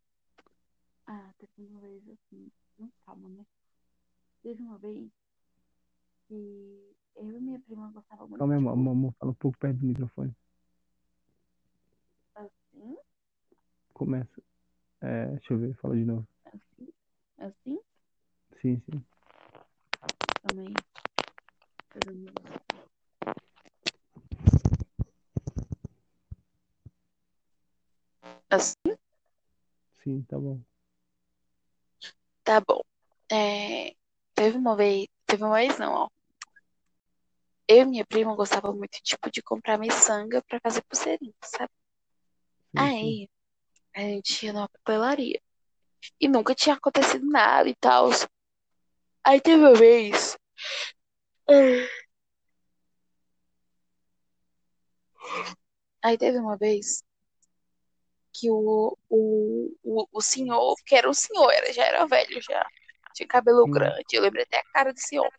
Ah, 1.07 1.31
teve 1.37 1.67
uma 1.69 1.79
vez 1.81 2.01
assim. 2.09 2.51
Não, 2.79 2.89
calma, 3.05 3.29
né? 3.29 3.45
Teve 4.41 4.61
uma 4.63 4.77
vez 4.79 5.09
que 6.27 6.95
eu 7.15 7.31
e 7.31 7.39
minha 7.39 7.59
prima 7.59 7.91
gostava 7.91 8.23
muito, 8.27 8.39
Calma 8.39 8.55
amor. 8.55 8.71
tipo, 8.71 8.79
Amor, 8.79 8.91
amor, 8.91 9.13
fala 9.19 9.31
um 9.31 9.35
pouco 9.35 9.57
perto 9.59 9.77
do 9.77 9.85
microfone. 9.85 10.35
assim, 12.35 12.97
Começa. 13.93 14.41
É, 15.01 15.27
deixa 15.27 15.53
eu 15.53 15.59
ver, 15.59 15.75
fala 15.75 15.95
de 15.95 16.05
novo. 16.05 16.27
assim, 16.45 16.93
assim. 17.37 17.79
Sim, 18.61 18.81
sim. 18.85 19.03
Calma 20.43 20.61
aí. 20.61 20.73
Fazendo- 21.93 22.31
Assim? 28.51 28.75
Sim, 30.03 30.23
tá 30.23 30.37
bom. 30.37 30.59
tá 32.43 32.59
bom. 32.61 32.81
É, 33.31 33.93
teve 34.35 34.57
uma 34.57 34.75
vez, 34.75 35.07
teve 35.25 35.43
uma 35.43 35.55
vez 35.55 35.77
não, 35.79 35.93
ó. 35.93 36.09
Eu 37.67 37.77
e 37.83 37.85
minha 37.85 38.05
prima 38.05 38.35
gostava 38.35 38.73
muito, 38.73 38.99
tipo, 39.01 39.31
de 39.31 39.41
comprar 39.41 39.77
miçanga 39.77 40.41
pra 40.47 40.59
fazer 40.61 40.81
pulseirinha, 40.83 41.33
sabe? 41.43 41.71
Sim. 42.71 42.77
Aí, 42.77 43.29
a 43.95 44.01
gente 44.01 44.45
ia 44.45 44.53
numa 44.53 44.69
papelaria. 44.69 45.41
E 46.19 46.27
nunca 46.27 46.55
tinha 46.55 46.75
acontecido 46.75 47.25
nada 47.25 47.69
e 47.69 47.75
tal. 47.75 48.09
Aí 49.23 49.39
teve 49.41 49.57
uma 49.63 49.73
vez. 49.73 50.37
Aí 56.03 56.17
teve 56.17 56.37
uma 56.39 56.57
vez 56.57 57.03
que 58.41 58.51
o, 58.51 58.97
o, 59.09 59.75
o, 59.83 60.07
o 60.13 60.21
senhor, 60.21 60.75
que 60.85 60.95
era 60.95 61.09
o 61.09 61.13
senhor, 61.13 61.51
era, 61.51 61.71
já 61.73 61.85
era 61.85 62.05
velho, 62.07 62.41
já 62.43 62.65
tinha 63.13 63.27
cabelo 63.27 63.67
Hum, 63.67 63.69
grande. 63.69 64.05
Eu 64.13 64.21
lembrei 64.23 64.43
até 64.45 64.57
a 64.59 64.63
cara 64.73 64.93
desse 64.93 65.19
homem. 65.19 65.31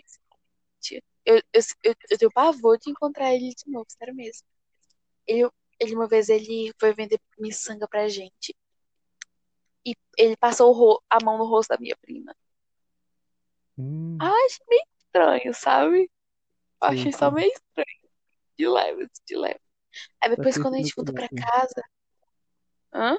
Eu, 1.24 1.36
eu, 1.52 1.60
eu, 1.84 1.94
eu 2.10 2.18
tenho 2.18 2.30
pavor 2.32 2.78
de 2.78 2.90
encontrar 2.90 3.32
ele 3.34 3.50
de 3.54 3.70
novo, 3.70 3.86
sério 3.90 4.14
mesmo. 4.14 4.46
Ele, 5.26 5.48
ele 5.80 5.94
uma 5.96 6.08
vez 6.08 6.28
ele 6.30 6.72
foi 6.80 6.94
vender 6.94 7.20
miçanga 7.38 7.88
pra 7.88 8.08
gente 8.08 8.56
e 9.86 9.94
ele 10.18 10.36
passou 10.36 11.00
a 11.08 11.18
mão 11.24 11.38
no 11.38 11.46
rosto 11.46 11.68
da 11.70 11.78
minha 11.78 11.96
prima. 11.96 12.34
hum, 13.76 14.20
Ah, 14.20 14.32
achei 14.46 14.66
meio 14.68 14.82
estranho, 14.98 15.54
sabe? 15.54 16.10
Achei 16.80 17.12
só 17.12 17.30
sei. 17.30 17.32
meio 17.32 17.52
estranho. 17.52 18.10
De 18.58 18.68
leve, 18.68 19.08
de 19.26 19.36
leve. 19.36 19.60
Aí 20.22 20.30
Só 20.34 20.42
acho 20.42 20.48
depois, 20.48 20.58
quando 20.58 20.74
a 20.74 20.78
gente 20.78 20.94
voltou 20.96 21.14
pra 21.14 21.28
casa. 21.30 21.82
Hã? 22.92 23.18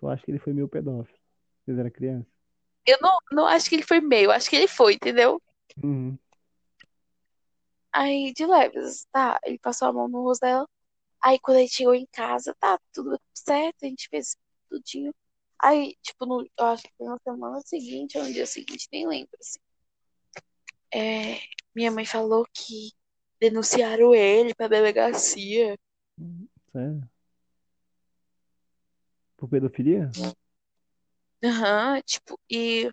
Só 0.00 0.08
acho 0.08 0.24
que 0.24 0.30
ele 0.30 0.38
foi 0.38 0.52
meio 0.52 0.68
pedófilo. 0.68 1.18
Quando 1.64 1.80
era 1.80 1.90
criança. 1.90 2.28
Eu 2.86 2.98
não, 3.00 3.18
não 3.32 3.46
acho 3.46 3.68
que 3.68 3.74
ele 3.74 3.82
foi 3.82 4.00
meio, 4.00 4.30
acho 4.30 4.48
que 4.48 4.56
ele 4.56 4.68
foi, 4.68 4.94
entendeu? 4.94 5.42
Uhum. 5.82 6.16
Aí, 7.92 8.32
de 8.32 8.46
leves, 8.46 9.06
tá? 9.10 9.40
Ele 9.44 9.58
passou 9.58 9.88
a 9.88 9.92
mão 9.92 10.06
no 10.06 10.22
rosto 10.22 10.42
dela. 10.42 10.68
Aí, 11.22 11.38
quando 11.40 11.58
a 11.58 11.60
gente 11.60 11.74
chegou 11.74 11.94
em 11.94 12.06
casa, 12.12 12.54
tá 12.60 12.78
tudo 12.92 13.18
certo, 13.34 13.84
a 13.84 13.86
gente 13.86 14.08
fez 14.08 14.36
tudinho. 14.68 15.14
Aí, 15.60 15.96
tipo, 16.02 16.26
no, 16.26 16.42
eu 16.58 16.66
acho 16.66 16.84
que 16.84 16.92
foi 16.96 17.06
na 17.06 17.18
semana 17.24 17.60
seguinte 17.62 18.18
ou 18.18 18.24
no 18.24 18.32
dia 18.32 18.46
seguinte, 18.46 18.86
nem 18.92 19.08
lembro, 19.08 19.36
assim. 19.40 19.58
É, 20.94 21.40
minha 21.74 21.90
mãe 21.90 22.04
falou 22.06 22.46
que 22.52 22.92
denunciaram 23.40 24.14
ele 24.14 24.54
pra 24.54 24.68
delegacia. 24.68 25.76
Sério? 26.72 27.08
Por 29.46 29.50
pedofilia? 29.50 30.10
Aham, 31.42 32.02
tipo, 32.02 32.38
e 32.50 32.90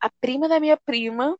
a 0.00 0.10
prima 0.20 0.48
da 0.48 0.60
minha 0.60 0.76
prima 0.78 1.38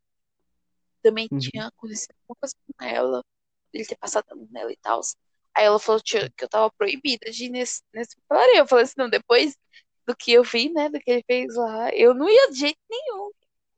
também 1.02 1.28
Uhum. 1.30 1.40
tinha 1.40 1.66
acontecido 1.68 2.12
alguma 2.22 2.36
coisa 2.40 2.54
com 2.78 2.84
ela, 2.84 3.24
ele 3.72 3.84
ter 3.86 3.96
passado 3.96 4.24
a 4.30 4.34
mão 4.36 4.48
nela 4.50 4.72
e 4.72 4.76
tal. 4.78 5.00
Aí 5.54 5.64
ela 5.64 5.78
falou 5.78 6.02
que 6.02 6.16
eu 6.44 6.48
tava 6.48 6.70
proibida 6.72 7.30
de 7.30 7.46
ir 7.46 7.50
nesse, 7.50 7.82
nesse. 7.94 8.16
Eu 8.56 8.66
falei 8.66 8.84
assim, 8.84 8.94
não, 8.98 9.08
depois 9.08 9.56
do 10.06 10.14
que 10.16 10.32
eu 10.32 10.42
vi, 10.44 10.70
né, 10.72 10.88
do 10.90 11.00
que 11.00 11.10
ele 11.10 11.24
fez 11.26 11.54
lá, 11.56 11.90
eu 11.94 12.14
não 12.14 12.28
ia 12.28 12.50
de 12.50 12.58
jeito 12.60 12.78
nenhum. 12.90 13.30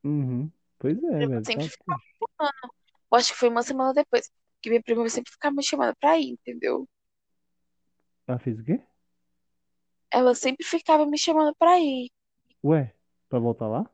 Uhum. 0.04 0.50
Pois 0.78 0.96
é, 1.04 1.26
velho. 1.26 1.46
sempre 1.46 1.52
Tá 1.52 1.68
ficava 1.68 2.00
chamando. 2.18 2.72
Eu 3.12 3.18
acho 3.18 3.32
que 3.32 3.38
foi 3.38 3.48
uma 3.48 3.62
semana 3.62 3.92
depois. 3.94 4.30
Que 4.62 4.70
minha 4.70 4.82
prima 4.82 5.08
sempre 5.08 5.32
ficava 5.32 5.54
me 5.56 5.62
chamando 5.64 5.94
pra 6.00 6.18
ir, 6.18 6.30
entendeu? 6.32 6.88
Ela 8.28 8.38
fez 8.38 8.58
o 8.60 8.64
quê? 8.64 8.80
Ela 10.12 10.34
sempre 10.34 10.66
ficava 10.66 11.06
me 11.06 11.18
chamando 11.18 11.54
pra 11.58 11.78
ir. 11.80 12.10
Ué, 12.62 12.94
pra 13.28 13.38
voltar 13.40 13.66
lá? 13.68 13.90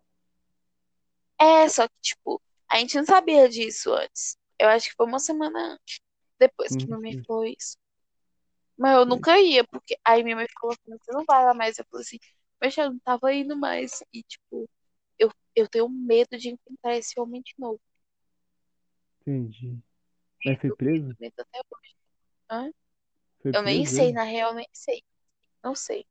É, 1.41 1.69
só 1.69 1.87
que, 1.89 1.95
tipo, 2.01 2.41
a 2.71 2.79
gente 2.79 2.97
não 2.97 3.05
sabia 3.07 3.49
disso 3.49 3.93
antes. 3.93 4.37
Eu 4.59 4.69
acho 4.69 4.89
que 4.91 4.95
foi 4.97 5.07
uma 5.07 5.19
semana 5.19 5.75
antes, 5.75 6.01
depois 6.39 6.75
que 6.77 6.85
Hum, 6.85 6.89
minha 6.89 7.01
mãe 7.01 7.15
sei, 7.15 7.27
falou 7.27 7.45
isso. 7.47 7.77
Mas 8.77 8.97
eu 8.97 9.07
sei. 9.07 9.07
nunca 9.07 9.39
ia, 9.41 9.65
porque 9.67 9.97
aí 10.05 10.23
minha 10.23 10.37
mãe 10.37 10.47
falou 10.61 10.75
assim, 10.75 10.99
você 10.99 11.13
não 11.13 11.25
vai 11.27 11.45
lá 11.45 11.55
mais. 11.55 11.79
Eu 11.79 11.85
falei 11.91 12.03
assim, 12.05 12.19
mas 12.61 12.77
eu 12.77 12.91
não 12.91 12.99
tava 13.01 13.33
indo 13.33 13.57
mais. 13.57 14.03
E, 14.13 14.23
tipo, 14.25 14.69
eu, 15.19 15.31
eu 15.57 15.69
tenho 15.69 15.89
medo 15.89 16.37
de 16.39 16.51
encontrar 16.51 16.97
esse 16.97 17.19
homem 17.21 17.43
de 17.43 17.55
novo. 17.59 17.81
Entendi. 19.23 19.83
Mas 20.45 20.61
foi 20.61 20.71
preso? 20.73 21.15
medo, 21.19 21.19
medo 21.19 21.35
até 21.41 21.59
hoje. 21.71 21.97
Hã? 22.51 22.71
Foi 23.41 23.55
Eu 23.55 23.63
nem 23.63 23.85
preso 23.85 23.87
sei, 23.87 24.13
ele? 24.13 24.15
na 24.15 24.25
real, 24.25 24.55
nem 24.55 24.69
sei. 24.73 25.03
Não 25.65 25.75
sei. 25.75 26.07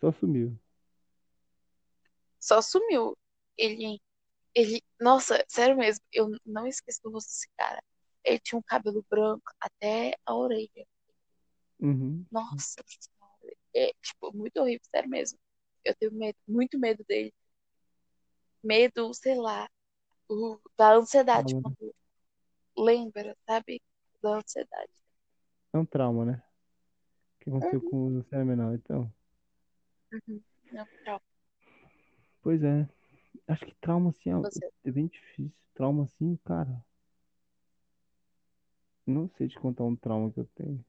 Só 0.00 0.10
sumiu. 0.12 0.58
Só 2.38 2.60
sumiu. 2.60 3.16
Ele, 3.56 4.00
ele, 4.54 4.82
nossa, 5.00 5.42
sério 5.48 5.76
mesmo, 5.76 6.04
eu 6.12 6.28
não 6.44 6.66
esqueço 6.66 7.00
do 7.04 7.10
rosto 7.10 7.28
desse 7.28 7.48
cara. 7.56 7.80
Ele 8.24 8.40
tinha 8.40 8.58
um 8.58 8.62
cabelo 8.62 9.06
branco 9.08 9.44
até 9.60 10.14
a 10.26 10.34
orelha. 10.34 10.86
Uhum. 11.78 12.26
Nossa 12.30 12.82
senhora. 12.88 13.56
É, 13.74 13.92
tipo, 14.02 14.36
muito 14.36 14.60
horrível, 14.60 14.84
sério 14.90 15.08
mesmo. 15.08 15.38
Eu 15.84 15.94
tenho 15.94 16.12
medo, 16.12 16.36
muito 16.48 16.78
medo 16.78 17.04
dele. 17.06 17.32
Medo, 18.62 19.12
sei 19.14 19.36
lá, 19.36 19.68
o- 20.28 20.58
da 20.76 20.94
ansiedade 20.94 21.50
Trauma, 21.54 21.68
né? 21.70 21.76
quando 21.76 21.94
lembra, 22.76 23.36
sabe? 23.46 23.80
Da 24.22 24.38
ansiedade. 24.38 24.92
É 25.72 25.78
um 25.78 25.84
trauma, 25.84 26.24
né? 26.24 26.42
O 27.46 27.50
que 27.50 27.50
aconteceu 27.50 27.80
Uhum, 27.80 27.90
com 27.90 27.96
o 28.06 28.08
Luciano 28.08 28.46
Menor, 28.46 28.74
então? 28.74 29.12
uhum. 30.12 30.42
Não, 30.72 30.86
não, 31.06 31.20
Pois 32.42 32.62
é. 32.62 32.88
Acho 33.48 33.66
que 33.66 33.74
trauma 33.80 34.10
assim 34.10 34.30
é 34.30 34.36
você. 34.36 34.70
é 34.84 34.90
bem 34.92 35.06
difícil. 35.08 35.52
Trauma 35.74 36.04
assim, 36.04 36.36
cara. 36.44 36.84
Não 39.06 39.30
sei 39.30 39.48
te 39.48 39.58
contar 39.58 39.84
um 39.84 39.96
trauma 39.96 40.30
que 40.30 40.40
eu 40.40 40.46
tenho. 40.54 40.84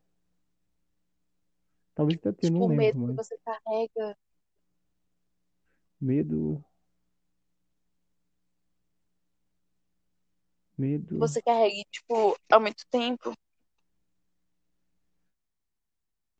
Talvez 1.95 2.19
até 2.19 2.31
tenha, 2.31 2.51
Tipo, 2.51 2.59
não 2.59 2.65
o 2.65 2.69
medo 2.69 2.95
lembro, 2.95 2.99
que 3.05 3.13
mas 3.13 3.15
você 3.15 3.37
carrega, 3.39 4.17
medo, 5.99 6.63
medo, 10.77 11.17
você 11.19 11.41
carrega, 11.41 11.81
tipo, 11.91 12.37
há 12.51 12.59
muito 12.59 12.85
tempo. 12.89 13.33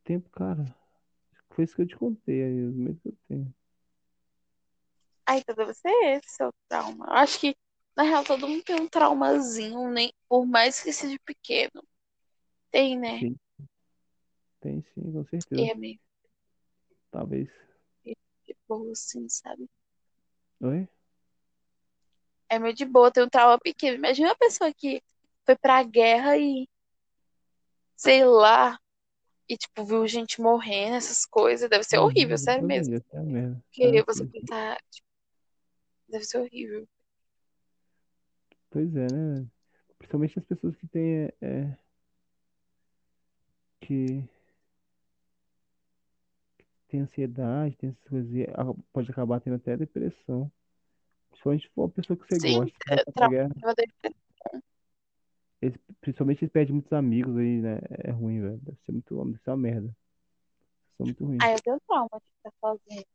Tempo, 0.05 0.29
cara. 0.29 0.73
Foi 1.49 1.63
isso 1.65 1.75
que 1.75 1.81
eu 1.81 1.87
te 1.87 1.97
contei 1.97 2.43
aí, 2.43 2.63
os 2.63 2.75
medos 2.75 3.01
que 3.01 3.09
eu 3.09 3.17
tenho. 3.27 3.55
Ah, 5.25 5.37
então 5.37 5.55
deve 5.55 5.73
ser 5.73 5.89
esse 5.89 6.35
seu 6.35 6.53
trauma. 6.69 7.05
Eu 7.07 7.13
acho 7.13 7.39
que, 7.39 7.55
na 7.95 8.03
real, 8.03 8.23
todo 8.23 8.47
mundo 8.47 8.63
tem 8.63 8.79
um 8.79 8.87
traumazinho, 8.87 9.89
nem, 9.89 10.13
por 10.29 10.45
mais 10.45 10.81
que 10.81 10.93
seja 10.93 11.17
pequeno. 11.25 11.83
Tem, 12.69 12.97
né? 12.97 13.19
Sim, 13.19 13.39
tem 14.59 14.81
sim, 14.93 15.11
com 15.11 15.23
certeza. 15.25 15.71
É 15.71 15.73
meio 15.73 15.99
Talvez. 17.09 17.49
de 18.03 18.55
boa, 18.67 18.91
assim, 18.91 19.27
sabe? 19.29 19.67
Oi? 20.59 20.87
É 22.49 22.59
meio 22.59 22.73
de 22.73 22.85
boa 22.85 23.11
ter 23.11 23.23
um 23.23 23.29
trauma 23.29 23.57
pequeno. 23.57 23.95
Imagina 23.97 24.29
uma 24.29 24.35
pessoa 24.35 24.71
que 24.73 25.01
foi 25.45 25.55
pra 25.55 25.81
guerra 25.81 26.37
e, 26.37 26.67
sei 27.95 28.25
lá, 28.25 28.77
e, 29.49 29.57
tipo, 29.57 29.85
viu 29.85 30.07
gente 30.07 30.41
morrendo, 30.41 30.95
essas 30.97 31.25
coisas. 31.25 31.69
Deve 31.69 31.83
ser 31.83 31.97
Uhum, 31.97 31.99
horrível, 31.99 32.37
sério 32.37 32.65
mesmo. 32.65 32.93
é 33.13 33.21
merda. 33.23 33.63
Porque 33.71 34.03
você 34.05 34.25
sim, 34.25 34.31
sim. 34.39 34.47
pensar, 34.47 34.77
tipo, 34.91 35.07
deve 36.09 36.25
ser 36.25 36.39
horrível. 36.39 36.87
Pois 38.69 38.95
é, 38.95 39.07
né? 39.11 39.47
Principalmente 39.97 40.37
as 40.39 40.45
pessoas 40.45 40.75
que 40.75 40.87
têm, 40.87 41.25
é, 41.25 41.35
é, 41.41 41.77
que 43.81 44.27
têm 46.87 47.01
ansiedade, 47.01 47.75
tem 47.77 47.89
essas 47.89 48.03
coisas, 48.09 48.31
pode 48.91 49.11
acabar 49.11 49.39
tendo 49.41 49.55
até 49.55 49.77
depressão. 49.77 50.51
Principalmente 51.31 51.63
se 51.67 51.73
for 51.73 51.83
uma 51.83 51.89
pessoa 51.91 52.17
que 52.17 52.27
você 52.27 52.39
Sim, 52.39 52.39
gosta, 52.39 52.77
vai 52.87 52.97
é, 52.97 53.03
pra 53.03 53.13
trauma 53.13 53.35
Eles, 55.65 55.77
principalmente 56.01 56.43
eles 56.43 56.51
perdem 56.53 56.73
muitos 56.73 56.93
amigos 56.93 57.35
aí, 57.37 57.61
né? 57.61 57.79
É 58.03 58.11
ruim, 58.11 58.41
velho. 58.41 58.57
Deve 58.59 58.77
ser 58.85 58.91
muito, 58.93 59.25
deve 59.25 59.39
ser 59.43 59.49
uma 59.51 59.57
merda. 59.57 59.95
São 60.97 61.05
muito 61.05 61.25
ruim. 61.25 61.39
Ah, 61.39 61.51
eu 61.51 61.61
tenho 61.61 61.79
trauma 61.87 62.09
de 62.19 62.25
ficar 62.37 62.51
sozinha. 62.59 63.05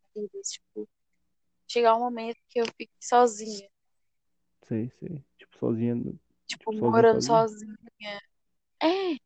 Tipo, 0.44 0.88
chegar 1.68 1.96
um 1.96 2.00
momento 2.00 2.38
que 2.50 2.60
eu 2.60 2.66
fique 2.78 2.92
sozinha. 3.00 3.68
Sei, 4.62 4.90
sei. 4.98 5.22
Tipo, 5.38 5.58
sozinha, 5.58 5.94
Tipo, 6.46 6.72
tipo, 6.72 6.72
sozinha, 6.74 7.06
morando 7.12 7.22
sozinha. 7.22 7.44
sozinha. 7.50 7.76
É, 8.82 9.16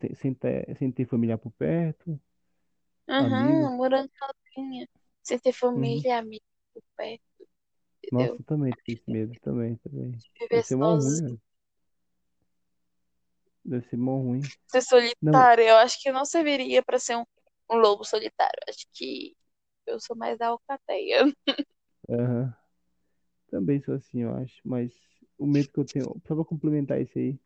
Sem, 0.00 0.14
sem 0.16 0.34
ter, 0.34 0.76
sem 0.78 0.90
ter 0.92 1.06
familiar 1.06 1.38
por 1.38 1.50
perto, 1.52 2.20
amigos. 3.18 3.70
aham, 3.70 3.76
morando 3.76 4.10
sozinha. 4.18 4.88
Sem 5.22 5.38
ter 5.38 5.52
Uhum. 5.74 6.04
família, 6.04 6.18
amigo 6.18 6.44
por 6.74 6.82
perto, 6.96 7.48
Nossa, 8.10 8.34
entendeu? 8.34 8.40
eu 8.40 8.44
também 8.44 8.74
tenho 8.74 8.98
esse 8.98 9.10
medo, 9.10 9.34
também, 9.40 9.76
também. 9.76 10.22
Viver 10.40 10.64
ruim, 10.98 11.20
sozinha. 11.20 11.22
velho. 11.22 11.40
Deve 13.68 13.86
ser 13.88 13.96
mó 13.98 14.16
ruim. 14.18 14.40
Ser 14.68 14.82
Não, 15.22 15.32
solitária, 15.32 15.62
eu 15.68 15.76
acho 15.76 16.00
que 16.02 16.10
não 16.10 16.24
serviria 16.24 16.82
pra 16.82 16.98
ser 16.98 17.16
um, 17.16 17.24
um 17.70 17.76
lobo 17.76 18.04
solitário. 18.04 18.58
Acho 18.68 18.86
que 18.92 19.36
eu 19.86 20.00
sou 20.00 20.16
mais 20.16 20.38
da 20.38 20.48
alcateia. 20.48 21.24
Aham. 22.08 22.54
Também 23.50 23.80
sou 23.82 23.94
assim, 23.94 24.22
eu 24.22 24.34
acho. 24.34 24.60
Mas 24.64 24.92
o 25.38 25.46
medo 25.46 25.70
que 25.72 25.78
eu 25.80 25.84
tenho, 25.84 26.20
só 26.26 26.34
pra 26.34 26.44
complementar 26.44 27.00
isso 27.00 27.18
aí, 27.18 27.38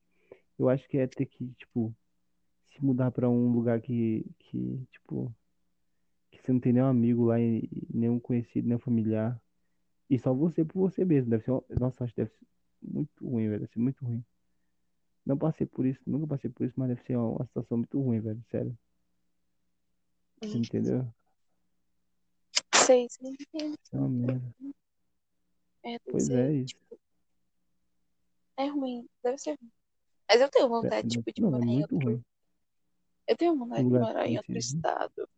eu 0.59 0.69
acho 0.69 0.89
que 0.89 0.99
é 0.99 1.07
ter 1.07 1.27
que, 1.27 1.49
tipo, 1.59 1.95
se 2.71 2.85
mudar 2.85 3.11
pra 3.13 3.29
um 3.31 3.53
lugar 3.53 3.81
que, 3.81 4.25
que, 4.41 4.87
tipo, 4.93 5.35
que 6.31 6.41
você 6.43 6.53
não 6.53 6.61
tem 6.61 6.73
nenhum 6.73 6.87
amigo 6.87 7.25
lá, 7.27 7.41
e 7.41 7.69
nenhum 7.93 8.21
conhecido, 8.21 8.67
nenhum 8.69 8.81
familiar. 8.81 9.41
E 10.11 10.19
só 10.19 10.35
você 10.35 10.65
por 10.65 10.91
você 10.91 11.05
mesmo. 11.05 11.31
Deve 11.31 11.45
ser, 11.45 11.53
uma- 11.53 11.65
nossa, 11.81 12.05
acho 12.05 12.15
que 12.15 12.23
deve 12.23 12.33
ser 12.33 12.47
muito 12.83 13.27
ruim, 13.29 13.49
velho. 13.49 13.61
Deve 13.61 13.73
ser 13.73 13.79
muito 13.81 14.05
ruim. 14.05 14.25
Não 15.25 15.37
passei 15.39 15.67
por 15.67 15.87
isso, 15.87 16.01
nunca 16.07 16.27
passei 16.27 16.51
por 16.51 16.65
isso, 16.65 16.75
mas 16.77 16.89
deve 16.89 17.03
ser 17.05 17.17
uma, 17.17 17.29
uma 17.37 17.47
situação 17.47 17.79
muito 17.79 18.01
ruim, 18.01 18.21
velho. 18.21 18.43
Sério. 18.51 18.77
Você 20.41 20.59
Hum, 20.59 20.63
entendeu? 20.63 21.07
Sei, 22.75 23.07
sei. 23.09 23.37
É 23.93 23.97
uma 23.97 24.09
merda. 24.09 24.55
É, 25.85 25.99
Pois 26.11 26.29
é, 26.31 26.53
isso. 26.53 26.75
tipo, 26.75 26.99
é 28.57 28.67
ruim, 28.67 29.09
deve 29.23 29.39
ser 29.39 29.51
ruim. 29.61 29.71
Mas 30.29 30.41
eu 30.41 30.51
tenho 30.51 30.69
vontade, 30.69 31.09
tipo, 31.09 31.33
de 31.33 31.41
Não, 31.43 31.49
é 31.49 31.53
morar 31.53 31.67
em 31.67 31.83
outro. 31.83 31.99
ruim. 31.99 32.25
Eu 33.27 33.37
tenho 33.37 33.57
vontade 33.57 33.85
de 33.85 33.91
morar 33.91 34.27
em 34.27 34.37
outro 34.37 34.53
desconhecido. 34.53 34.77
estado. 34.79 35.29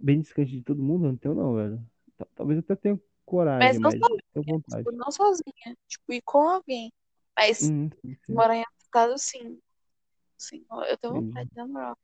Bem 0.00 0.20
distante 0.20 0.50
de 0.52 0.62
todo 0.62 0.82
mundo, 0.82 1.06
eu 1.06 1.10
não 1.12 1.16
tenho 1.16 1.34
não, 1.34 1.54
velho. 1.54 1.86
Ta- 2.16 2.26
Talvez 2.34 2.56
eu 2.58 2.60
até 2.64 2.76
tenha 2.76 2.94
Mas 2.96 3.04
coragem, 3.24 3.80
não 3.80 3.90
mas 3.90 4.00
tenho 4.00 4.20
sozinha, 4.34 4.44
vontade. 4.44 4.84
tipo, 4.84 4.96
não 4.96 5.10
sozinha. 5.10 5.76
Tipo, 5.88 6.12
ir 6.12 6.22
com 6.22 6.38
alguém. 6.48 6.92
Mas 7.36 7.72
Hum, 7.72 7.90
sim, 8.00 8.16
sim. 8.26 8.44
morar 8.44 8.56
em 8.56 8.60
outro 8.60 8.74
estado, 8.82 9.18
sim. 9.18 9.60
Sim, 10.38 10.66
eu 10.88 10.98
tenho 10.98 11.14
vontade 11.14 11.48
de 11.50 11.56
namorar. 11.56 11.96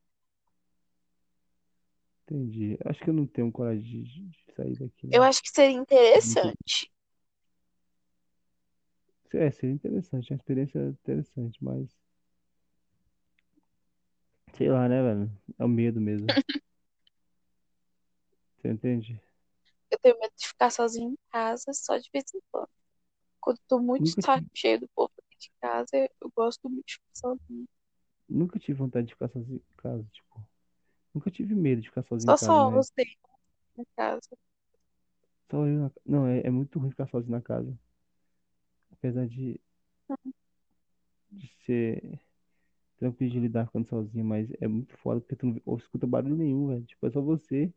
entendi. 2.27 2.77
Acho 2.85 3.01
que 3.03 3.11
eu 3.11 3.15
não 3.15 3.27
tenho 3.27 3.53
coragem 3.53 4.03
de, 4.03 4.03
de- 4.29 4.53
sair 4.57 4.75
daqui, 4.77 5.07
Eu 5.13 5.23
não. 5.23 5.23
acho 5.23 5.41
que 5.43 5.51
seria 5.51 5.77
interessante. 5.77 6.91
É, 9.35 9.51
seria 9.51 9.75
interessante, 9.75 10.31
uma 10.33 10.37
experiência 10.37 10.79
interessante, 10.79 11.59
mas 11.63 11.89
sei 14.55 14.69
lá, 14.71 14.89
né, 14.89 15.03
velho? 15.03 15.31
É 15.59 15.65
o 15.65 15.69
medo 15.69 16.01
mesmo. 16.01 16.37
Você 18.57 18.69
entende? 18.71 19.21
Eu 19.91 19.99
tenho 20.01 20.19
medo 20.19 20.33
de 20.37 20.49
ficar 20.49 20.71
sozinha 20.71 21.09
em 21.09 21.17
casa 21.31 21.73
só 21.73 21.97
de 21.99 22.09
vez 22.13 22.25
em 22.35 22.41
quando. 22.51 22.69
Quando 23.41 23.59
eu 23.59 23.65
tô 23.69 23.81
muito 23.81 24.11
Nunca 24.15 24.23
cheio 24.55 24.81
do 24.81 24.89
povo 24.91 25.13
de 25.43 25.53
casa, 25.61 25.91
eu 26.21 26.33
gosto 26.37 26.69
muito 26.71 26.87
de 26.87 26.95
ficar 26.95 27.15
sozinha. 27.15 27.67
nunca 28.29 28.59
tive 28.59 28.79
vontade 28.79 29.07
de 29.07 29.13
ficar 29.15 29.29
sozinho 29.29 29.59
em 29.71 29.77
casa, 29.77 30.05
tipo. 30.13 30.45
Nunca 31.15 31.31
tive 31.31 31.55
medo 31.55 31.83
de 31.83 31.89
ficar 31.89 32.05
sozinho 32.05 32.33
em 32.33 32.35
Só 32.35 32.37
casa, 32.37 32.61
só 32.61 32.71
mas 32.71 32.87
você 32.87 33.03
em 33.79 33.87
casa. 33.97 34.29
só 35.51 35.65
eu 35.67 35.79
na... 35.79 35.91
Não, 36.05 36.27
é, 36.27 36.41
é 36.45 36.51
muito 36.51 36.79
ruim 36.81 36.91
ficar 36.91 37.07
sozinho 37.09 37.31
na 37.33 37.41
casa. 37.41 37.73
Apesar 38.93 39.27
de, 39.29 39.61
de 41.31 41.49
ser 41.67 42.21
tranquilo 42.99 43.33
de 43.33 43.41
lidar 43.41 43.67
ficando 43.67 43.89
sozinho, 43.89 44.25
mas 44.25 44.49
é 44.61 44.69
muito 44.69 44.97
foda 44.99 45.21
porque 45.21 45.37
tu 45.37 45.47
não 45.47 45.61
ou 45.67 45.77
escuta 45.79 46.07
barulho 46.07 46.37
nenhum, 46.37 46.69
velho. 46.69 46.85
Tipo, 46.87 47.07
é 47.07 47.11
só 47.13 47.21
você 47.23 47.73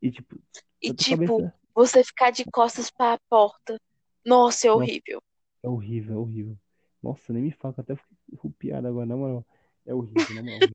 e, 0.00 0.10
tipo, 0.10 0.36
E 0.82 0.90
na 0.98 1.04
tipo, 1.04 1.04
cabeça. 1.04 1.54
você 1.74 2.02
ficar 2.02 2.30
de 2.30 2.44
costas 2.50 2.90
pra 2.90 3.18
porta. 3.28 3.78
Nossa, 4.24 4.66
é 4.66 4.72
Nossa, 4.72 4.96
horrível. 4.96 5.20
É 5.66 5.68
horrível, 5.68 6.14
é 6.14 6.18
horrível. 6.18 6.58
Nossa, 7.02 7.32
nem 7.32 7.42
me 7.42 7.52
fala, 7.52 7.74
que 7.74 7.80
eu 7.80 7.82
até 7.82 7.96
fiquei 7.96 8.38
arrepiado 8.38 8.88
agora, 8.88 9.06
na 9.06 9.16
moral. 9.16 9.44
É 9.84 9.94
horrível, 9.94 10.34
na 10.34 10.42
moral. 10.42 10.70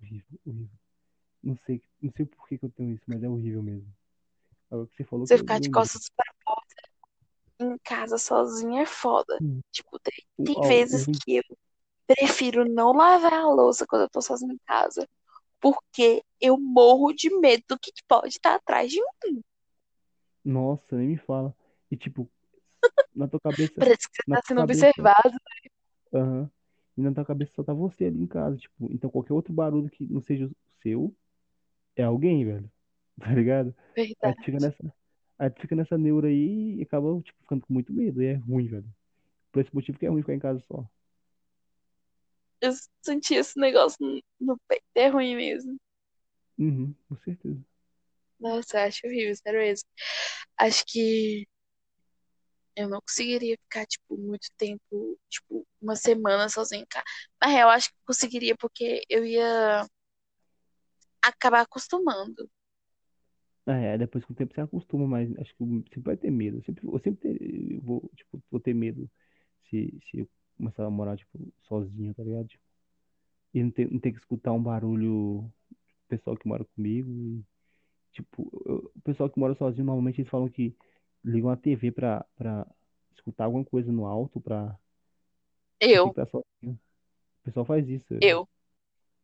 Horrível, 0.00 0.38
horrível. 0.46 0.78
Não 1.42 1.56
sei, 1.66 1.82
não 2.00 2.12
sei 2.16 2.26
por 2.26 2.48
que 2.48 2.58
que 2.58 2.64
eu 2.64 2.70
tenho 2.70 2.94
isso, 2.94 3.04
mas 3.06 3.22
é 3.22 3.28
horrível 3.28 3.62
mesmo. 3.62 3.92
Agora 4.70 4.86
que 4.88 4.96
você 4.96 5.04
falou 5.04 5.26
Você 5.26 5.38
ficar 5.38 5.60
de 5.60 5.70
costas 5.70 6.10
pra 6.16 6.32
porta 6.44 6.74
em 7.60 7.78
casa 7.78 8.18
sozinha 8.18 8.82
é 8.82 8.86
foda. 8.86 9.38
Hum. 9.40 9.60
Tipo, 9.70 9.98
tem, 9.98 10.14
tem 10.44 10.60
vezes 10.68 11.04
ruim. 11.06 11.18
que 11.24 11.36
eu 11.36 11.42
prefiro 12.06 12.64
não 12.68 12.92
lavar 12.92 13.32
a 13.34 13.48
louça 13.48 13.86
quando 13.86 14.02
eu 14.02 14.10
tô 14.10 14.20
sozinha 14.20 14.52
em 14.52 14.58
casa. 14.66 15.08
Porque 15.60 16.22
eu 16.40 16.58
morro 16.58 17.12
de 17.12 17.30
medo 17.38 17.62
do 17.68 17.78
que 17.78 17.90
pode 18.06 18.28
estar 18.28 18.56
atrás 18.56 18.90
de 18.90 19.00
mim. 19.24 19.42
Nossa, 20.44 20.96
nem 20.96 21.08
me 21.08 21.16
fala. 21.16 21.54
E, 21.90 21.96
tipo, 21.96 22.28
na 23.14 23.28
tua 23.28 23.40
cabeça, 23.40 23.80
Parece 23.80 24.08
que 24.08 24.16
você 24.16 24.22
tá 24.30 24.40
sendo 24.46 24.62
cabeça, 24.62 24.92
observado. 25.02 25.36
aham. 26.12 26.50
E 26.96 27.00
na 27.02 27.12
tua 27.12 27.24
cabeça 27.24 27.52
só 27.56 27.64
tá 27.64 27.72
você 27.74 28.04
ali 28.06 28.20
em 28.22 28.26
casa, 28.26 28.56
tipo, 28.56 28.90
então 28.92 29.10
qualquer 29.10 29.32
outro 29.32 29.52
barulho 29.52 29.90
que 29.90 30.04
não 30.06 30.20
seja 30.22 30.46
o 30.46 30.50
seu 30.82 31.14
é 31.96 32.04
alguém, 32.04 32.44
velho. 32.46 32.70
Tá 33.20 33.34
ligado? 33.34 33.74
Aí 34.22 34.34
tu 34.34 34.42
Verdade. 34.42 34.44
fica 34.44 34.60
nessa, 34.60 34.94
aí 35.38 35.50
tu 35.50 35.60
fica 35.62 35.76
nessa 35.76 35.98
neura 35.98 36.28
aí 36.28 36.76
e 36.78 36.82
acaba, 36.82 37.20
tipo, 37.22 37.38
ficando 37.42 37.62
com 37.66 37.72
muito 37.74 37.92
medo. 37.92 38.22
E 38.22 38.26
é 38.28 38.34
ruim, 38.36 38.68
velho. 38.68 38.86
Por 39.52 39.60
esse 39.62 39.74
motivo 39.74 39.98
que 39.98 40.06
é 40.06 40.10
ruim 40.10 40.22
ficar 40.22 40.34
em 40.34 40.40
casa 40.40 40.60
só. 40.68 40.88
Eu 42.60 42.72
senti 43.04 43.34
esse 43.34 43.58
negócio 43.60 43.96
no, 44.00 44.20
no 44.40 44.58
peito. 44.68 44.84
É 44.96 45.08
ruim 45.08 45.36
mesmo. 45.36 45.76
Uhum, 46.58 46.94
com 47.08 47.16
certeza. 47.18 47.64
Nossa, 48.40 48.78
eu 48.78 48.82
acho 48.88 49.06
horrível, 49.06 49.34
sério 49.36 49.60
mesmo. 49.60 49.88
Acho 50.58 50.84
que 50.86 51.46
eu 52.76 52.88
não 52.88 53.00
conseguiria 53.00 53.56
ficar, 53.64 53.86
tipo, 53.86 54.16
muito 54.16 54.48
tempo, 54.56 55.18
tipo, 55.28 55.66
uma 55.80 55.96
semana 55.96 56.48
sozinha 56.48 56.82
em 56.82 56.86
casa. 56.86 57.04
Na 57.42 57.48
real, 57.48 57.70
acho 57.70 57.90
que 57.90 57.96
conseguiria 58.06 58.56
porque 58.56 59.02
eu 59.08 59.24
ia 59.24 59.86
acabar 61.22 61.62
acostumando. 61.62 62.48
Ah, 63.66 63.76
é, 63.78 63.96
depois 63.98 64.24
com 64.24 64.32
o 64.34 64.36
tempo 64.36 64.54
você 64.54 64.60
acostuma, 64.60 65.06
mas 65.06 65.30
acho 65.38 65.54
que 65.56 65.64
sempre 65.94 66.00
vai 66.02 66.16
ter 66.16 66.30
medo. 66.30 66.58
Eu 66.58 66.62
sempre, 66.64 66.86
eu 66.86 66.98
sempre 66.98 67.16
ter- 67.38 67.72
eu 67.74 67.80
vou, 67.80 68.10
tipo, 68.14 68.42
vou 68.50 68.60
ter 68.60 68.74
medo 68.74 69.10
se, 69.70 69.98
se 70.10 70.20
eu 70.20 70.28
começar 70.56 70.84
a 70.84 70.90
morar, 70.90 71.16
tipo, 71.16 71.38
sozinho, 71.62 72.14
tá 72.14 72.22
ligado? 72.22 72.46
Tipo, 72.48 72.62
e 73.54 73.62
não 73.64 73.70
ter, 73.72 73.90
não 73.92 74.00
ter 74.00 74.12
que 74.12 74.18
escutar 74.20 74.52
um 74.52 74.62
barulho 74.62 75.42
do 75.42 75.52
pessoal 76.08 76.36
que 76.36 76.48
mora 76.48 76.64
comigo. 76.76 77.10
E, 77.12 77.44
tipo, 78.12 78.50
eu- 78.66 78.92
o 78.96 79.00
pessoal 79.02 79.30
que 79.30 79.38
mora 79.40 79.54
sozinho, 79.56 79.86
normalmente 79.86 80.20
eles 80.20 80.30
falam 80.30 80.48
que 80.50 80.76
ligam 81.24 81.50
a 81.50 81.56
TV 81.56 81.92
pra, 81.92 82.24
pra 82.36 82.66
escutar 83.14 83.44
alguma 83.46 83.64
coisa 83.64 83.90
no 83.92 84.06
alto 84.06 84.40
pra, 84.40 84.78
pra 86.00 86.00
Eu, 86.00 86.16
sozinho. 86.26 86.74
O 87.42 87.44
pessoal 87.44 87.66
faz 87.66 87.88
isso, 87.88 88.14
eu, 88.20 88.48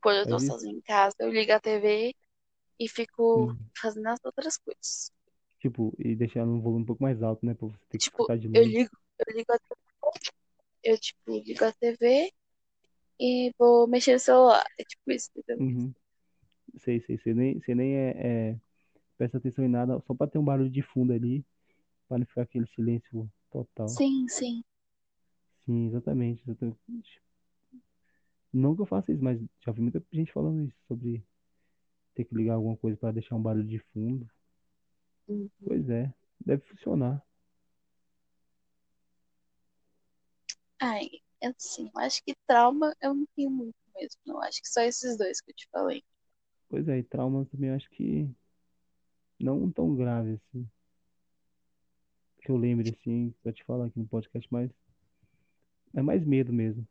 quando 0.02 0.18
eu 0.20 0.28
tô 0.28 0.38
faz 0.38 0.42
isso. 0.42 0.56
sozinha 0.58 0.74
em 0.74 0.80
casa, 0.82 1.16
eu 1.20 1.30
ligo 1.30 1.52
a 1.52 1.60
TV 1.60 2.14
e 2.80 2.88
fico 2.88 3.52
Hum. 3.52 3.70
fazendo 3.80 4.08
as 4.08 4.20
outras 4.24 4.58
coisas. 4.58 5.12
Tipo, 5.60 5.94
e 5.96 6.16
deixar 6.16 6.44
no 6.44 6.60
volume 6.60 6.82
um 6.82 6.86
pouco 6.86 7.02
mais 7.04 7.22
alto, 7.22 7.46
né? 7.46 7.54
Pra 7.54 7.68
você 7.68 7.78
ter 7.88 7.98
que 8.00 8.04
Tipo, 8.04 8.08
escutar 8.08 8.36
de 8.36 8.48
eu 8.52 8.62
longe. 8.62 8.64
ligo, 8.64 8.90
eu 9.18 9.36
ligo 9.36 9.52
a 9.52 9.58
eu, 10.82 10.98
tipo, 10.98 11.38
ligo 11.38 11.64
a 11.64 11.72
TV 11.72 12.32
e 13.20 13.52
vou 13.58 13.88
mexer 13.88 14.14
no 14.14 14.20
celular. 14.20 14.64
É 14.78 14.84
tipo 14.84 15.12
isso, 15.12 15.30
entendeu? 15.36 15.62
Uhum. 15.62 15.94
Sei, 16.80 17.00
sei, 17.02 17.18
sei. 17.18 17.34
Nem, 17.34 17.60
você 17.60 17.74
nem 17.74 17.94
é, 17.96 18.50
é, 18.52 18.60
presta 19.18 19.38
atenção 19.38 19.64
em 19.64 19.68
nada, 19.68 20.00
só 20.06 20.14
pra 20.14 20.26
ter 20.26 20.38
um 20.38 20.44
barulho 20.44 20.70
de 20.70 20.82
fundo 20.82 21.12
ali, 21.14 21.44
pra 22.10 22.18
não 22.18 22.26
ficar 22.26 22.42
aquele 22.42 22.66
silêncio 22.74 23.30
total. 23.52 23.86
Sim, 23.86 24.26
sim. 24.26 24.64
Sim, 25.64 25.86
exatamente, 25.86 26.42
exatamente. 26.42 27.22
Não 28.52 28.74
que 28.74 28.82
eu 28.82 28.86
faça 28.86 29.12
isso, 29.12 29.22
mas 29.22 29.40
já 29.64 29.70
vi 29.70 29.80
muita 29.80 30.02
gente 30.12 30.32
falando 30.32 30.66
isso, 30.66 30.76
sobre 30.88 31.24
ter 32.16 32.24
que 32.24 32.34
ligar 32.34 32.54
alguma 32.54 32.76
coisa 32.76 32.96
pra 32.96 33.12
deixar 33.12 33.36
um 33.36 33.42
barulho 33.42 33.68
de 33.68 33.78
fundo. 33.92 34.28
Uhum. 35.28 35.48
Pois 35.64 35.88
é, 35.88 36.12
deve 36.44 36.64
funcionar. 36.66 37.24
Ai, 40.80 41.08
assim, 41.44 41.88
eu 41.94 42.00
acho 42.00 42.24
que 42.24 42.34
trauma 42.48 42.92
eu 43.00 43.14
não 43.14 43.26
tenho 43.36 43.50
muito 43.50 43.76
mesmo. 43.94 44.20
Eu 44.26 44.42
acho 44.42 44.60
que 44.60 44.68
só 44.68 44.80
esses 44.80 45.16
dois 45.16 45.40
que 45.40 45.52
eu 45.52 45.54
te 45.54 45.68
falei. 45.70 46.02
Pois 46.68 46.88
é, 46.88 46.98
e 46.98 47.04
traumas 47.04 47.48
também 47.50 47.70
eu 47.70 47.76
acho 47.76 47.88
que 47.90 48.28
não 49.38 49.70
tão 49.70 49.94
grave 49.94 50.32
assim. 50.34 50.68
Que 52.42 52.50
eu 52.50 52.56
lembre 52.56 52.90
assim, 52.90 53.34
pra 53.42 53.52
te 53.52 53.62
falar 53.64 53.86
aqui 53.86 53.98
no 53.98 54.06
podcast, 54.06 54.46
mas 54.50 54.70
é 55.94 56.02
mais 56.02 56.24
medo 56.24 56.52
mesmo. 56.52 56.86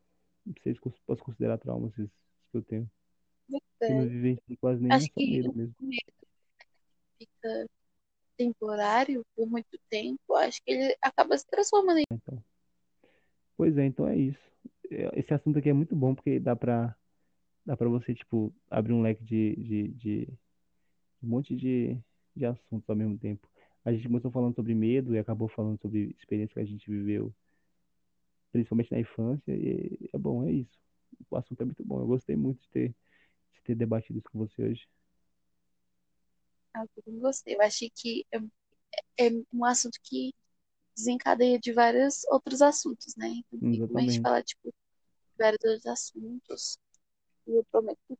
Não 0.45 0.53
sei 0.63 0.73
se 0.73 0.79
posso 0.79 1.23
considerar 1.23 1.57
traumas 1.57 1.91
esses 1.93 2.09
que 2.51 2.57
eu 2.57 2.61
tenho. 2.63 2.89
Eu 3.49 3.59
não 3.95 4.03
É, 4.03 4.05
vivenciei 4.05 4.57
quase 4.57 4.81
nenhum, 4.81 4.93
é 4.93 4.97
acho 4.97 5.11
que 5.13 5.31
medo 5.31 5.55
mesmo. 5.55 5.75
medo 5.79 5.99
fica 7.17 7.69
temporário 8.37 9.25
por 9.35 9.47
muito 9.47 9.77
tempo. 9.89 10.35
Acho 10.35 10.61
que 10.63 10.71
ele 10.71 10.97
acaba 11.01 11.37
se 11.37 11.45
transformando 11.47 11.99
em. 11.99 12.03
Então, 12.11 12.43
pois 13.57 13.77
é, 13.77 13.85
então 13.85 14.07
é 14.07 14.17
isso. 14.17 14.39
É, 14.91 15.19
Esse 15.19 15.33
assunto 15.33 15.59
aqui 15.59 15.69
é 15.69 15.73
muito 15.73 15.95
bom 15.95 16.15
porque 16.15 16.39
dá 16.39 16.55
pra, 16.55 16.95
dá 17.65 17.75
pra 17.75 17.89
você, 17.89 18.13
tipo, 18.15 18.53
abrir 18.69 18.93
um 18.93 19.01
leque 19.01 19.23
de, 19.23 19.55
de, 19.55 19.87
de 19.89 20.27
um 21.21 21.27
monte 21.27 21.55
de, 21.55 21.97
de 22.35 22.45
assuntos 22.45 22.89
ao 22.89 22.95
mesmo 22.95 23.17
tempo. 23.17 23.47
A 23.89 23.93
gente 23.93 24.07
começou 24.07 24.29
falando 24.29 24.53
sobre 24.53 24.75
medo 24.75 25.15
e 25.15 25.19
acabou 25.19 25.47
falando 25.47 25.81
sobre 25.81 26.15
experiências 26.19 26.53
que 26.53 26.59
a 26.59 26.65
gente 26.65 26.89
viveu, 26.89 27.33
principalmente 28.51 28.91
na 28.91 28.99
infância, 28.99 29.51
e 29.51 30.09
é 30.13 30.17
bom, 30.17 30.47
é 30.47 30.51
isso. 30.51 30.79
O 31.27 31.35
assunto 31.35 31.59
é 31.61 31.65
muito 31.65 31.83
bom. 31.83 31.99
Eu 31.99 32.05
gostei 32.05 32.35
muito 32.35 32.61
de 32.61 32.69
ter, 32.69 32.95
de 33.51 33.61
ter 33.63 33.73
debatido 33.73 34.19
isso 34.19 34.29
com 34.29 34.37
você 34.37 34.61
hoje. 34.61 34.87
que 36.71 37.09
eu 37.09 37.19
gostei. 37.19 37.55
Eu 37.55 37.61
achei 37.63 37.89
que 37.89 38.27
eu 38.31 38.47
é 39.17 39.29
um 39.51 39.65
assunto 39.65 39.99
que 40.03 40.33
desencadeia 40.95 41.59
de 41.59 41.73
vários 41.73 42.23
outros 42.25 42.61
assuntos, 42.61 43.15
né? 43.15 43.27
Então 43.51 43.71
tem 43.71 43.87
como 43.87 43.97
a 43.97 44.01
gente 44.03 44.21
falar, 44.21 44.43
tipo, 44.43 44.69
de 44.69 45.37
vários 45.37 45.63
outros 45.63 45.85
assuntos. 45.87 46.77
E 47.47 47.51
eu 47.55 47.65
prometo. 47.71 48.19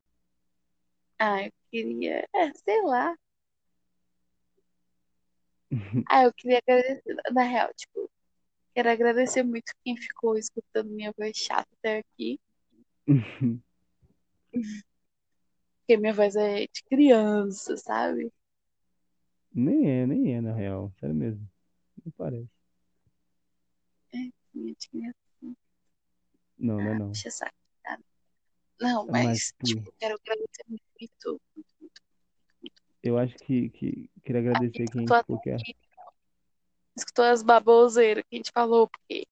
Ah, 1.20 1.46
eu 1.46 1.52
queria. 1.70 2.28
É, 2.34 2.54
sei 2.54 2.82
lá. 2.84 3.16
Ah, 6.08 6.24
eu 6.24 6.34
queria 6.34 6.58
agradecer. 6.58 7.16
Na 7.32 7.44
real, 7.44 7.72
tipo, 7.76 8.10
quero 8.74 8.90
agradecer 8.90 9.44
muito 9.44 9.72
quem 9.84 9.96
ficou 9.96 10.38
escutando 10.38 10.90
minha 10.90 11.14
voz 11.18 11.38
chata 11.38 11.68
até 11.80 12.00
aqui. 12.00 12.40
Porque 15.80 15.98
minha 15.98 16.14
voz 16.14 16.36
é 16.36 16.62
de 16.62 16.84
criança, 16.88 17.76
sabe? 17.78 18.32
Nem 19.54 19.90
é, 19.90 20.06
nem 20.06 20.36
é, 20.36 20.42
na 20.42 20.54
real. 20.54 20.92
Sério 21.00 21.16
mesmo. 21.16 21.48
Não 22.06 22.12
parece. 22.12 22.50
Minha 24.54 24.74
de 24.74 24.90
criança. 24.90 25.18
Não, 26.58 26.78
não 26.78 26.82
é 26.82 27.00
não. 27.00 27.14
saco. 27.14 27.54
tá? 27.84 27.98
Não, 28.80 29.06
Mas 29.08 29.26
mas, 29.26 29.54
tu, 29.58 29.66
tipo, 29.66 29.94
quero 29.98 30.16
agradecer 30.16 30.64
muito, 30.68 31.42
muito. 31.56 31.79
Eu 33.04 33.18
acho 33.18 33.36
que, 33.38 33.70
que 33.70 34.10
queria 34.24 34.42
agradecer 34.42 34.86
quem 34.92 35.04
escutou 35.06 35.16
até 35.16 35.26
falou 35.28 35.42
que 35.42 35.50
é. 35.52 35.58
Escutou 36.98 37.26
as 37.26 37.42
baboseiras 37.44 38.24
que 38.30 38.36
a 38.36 38.38
gente 38.38 38.52
falou, 38.54 38.88
porque 38.90 39.26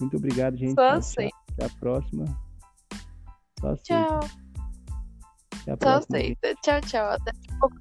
Muito 0.00 0.16
obrigado, 0.16 0.56
gente. 0.56 0.74
só 0.74 0.88
aceita. 0.90 1.36
Até 1.52 1.64
a 1.66 1.70
próxima. 1.80 2.24
Só 3.60 3.68
aceita. 3.70 3.82
Tchau. 3.84 4.20
Até 5.62 5.72
a 5.72 5.74
Só 5.74 5.76
próxima, 5.76 6.18
aceita. 6.18 6.54
Tchau, 6.62 6.80
tchau. 6.82 7.06
Até 7.10 7.32
daqui 7.32 7.50
a 7.54 7.58
pouco 7.58 7.76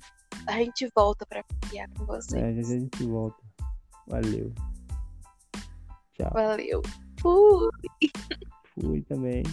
a 0.47 0.51
gente 0.53 0.89
volta 0.95 1.25
pra 1.25 1.43
criar 1.67 1.89
com 1.89 2.03
É, 2.03 2.05
vocês. 2.07 2.67
já 2.67 2.73
a 2.75 2.79
gente 2.79 3.03
volta. 3.05 3.37
Valeu. 4.07 4.53
Tchau. 6.13 6.31
Valeu. 6.33 6.81
Fui. 7.19 7.69
Fui 8.79 9.01
também. 9.03 9.43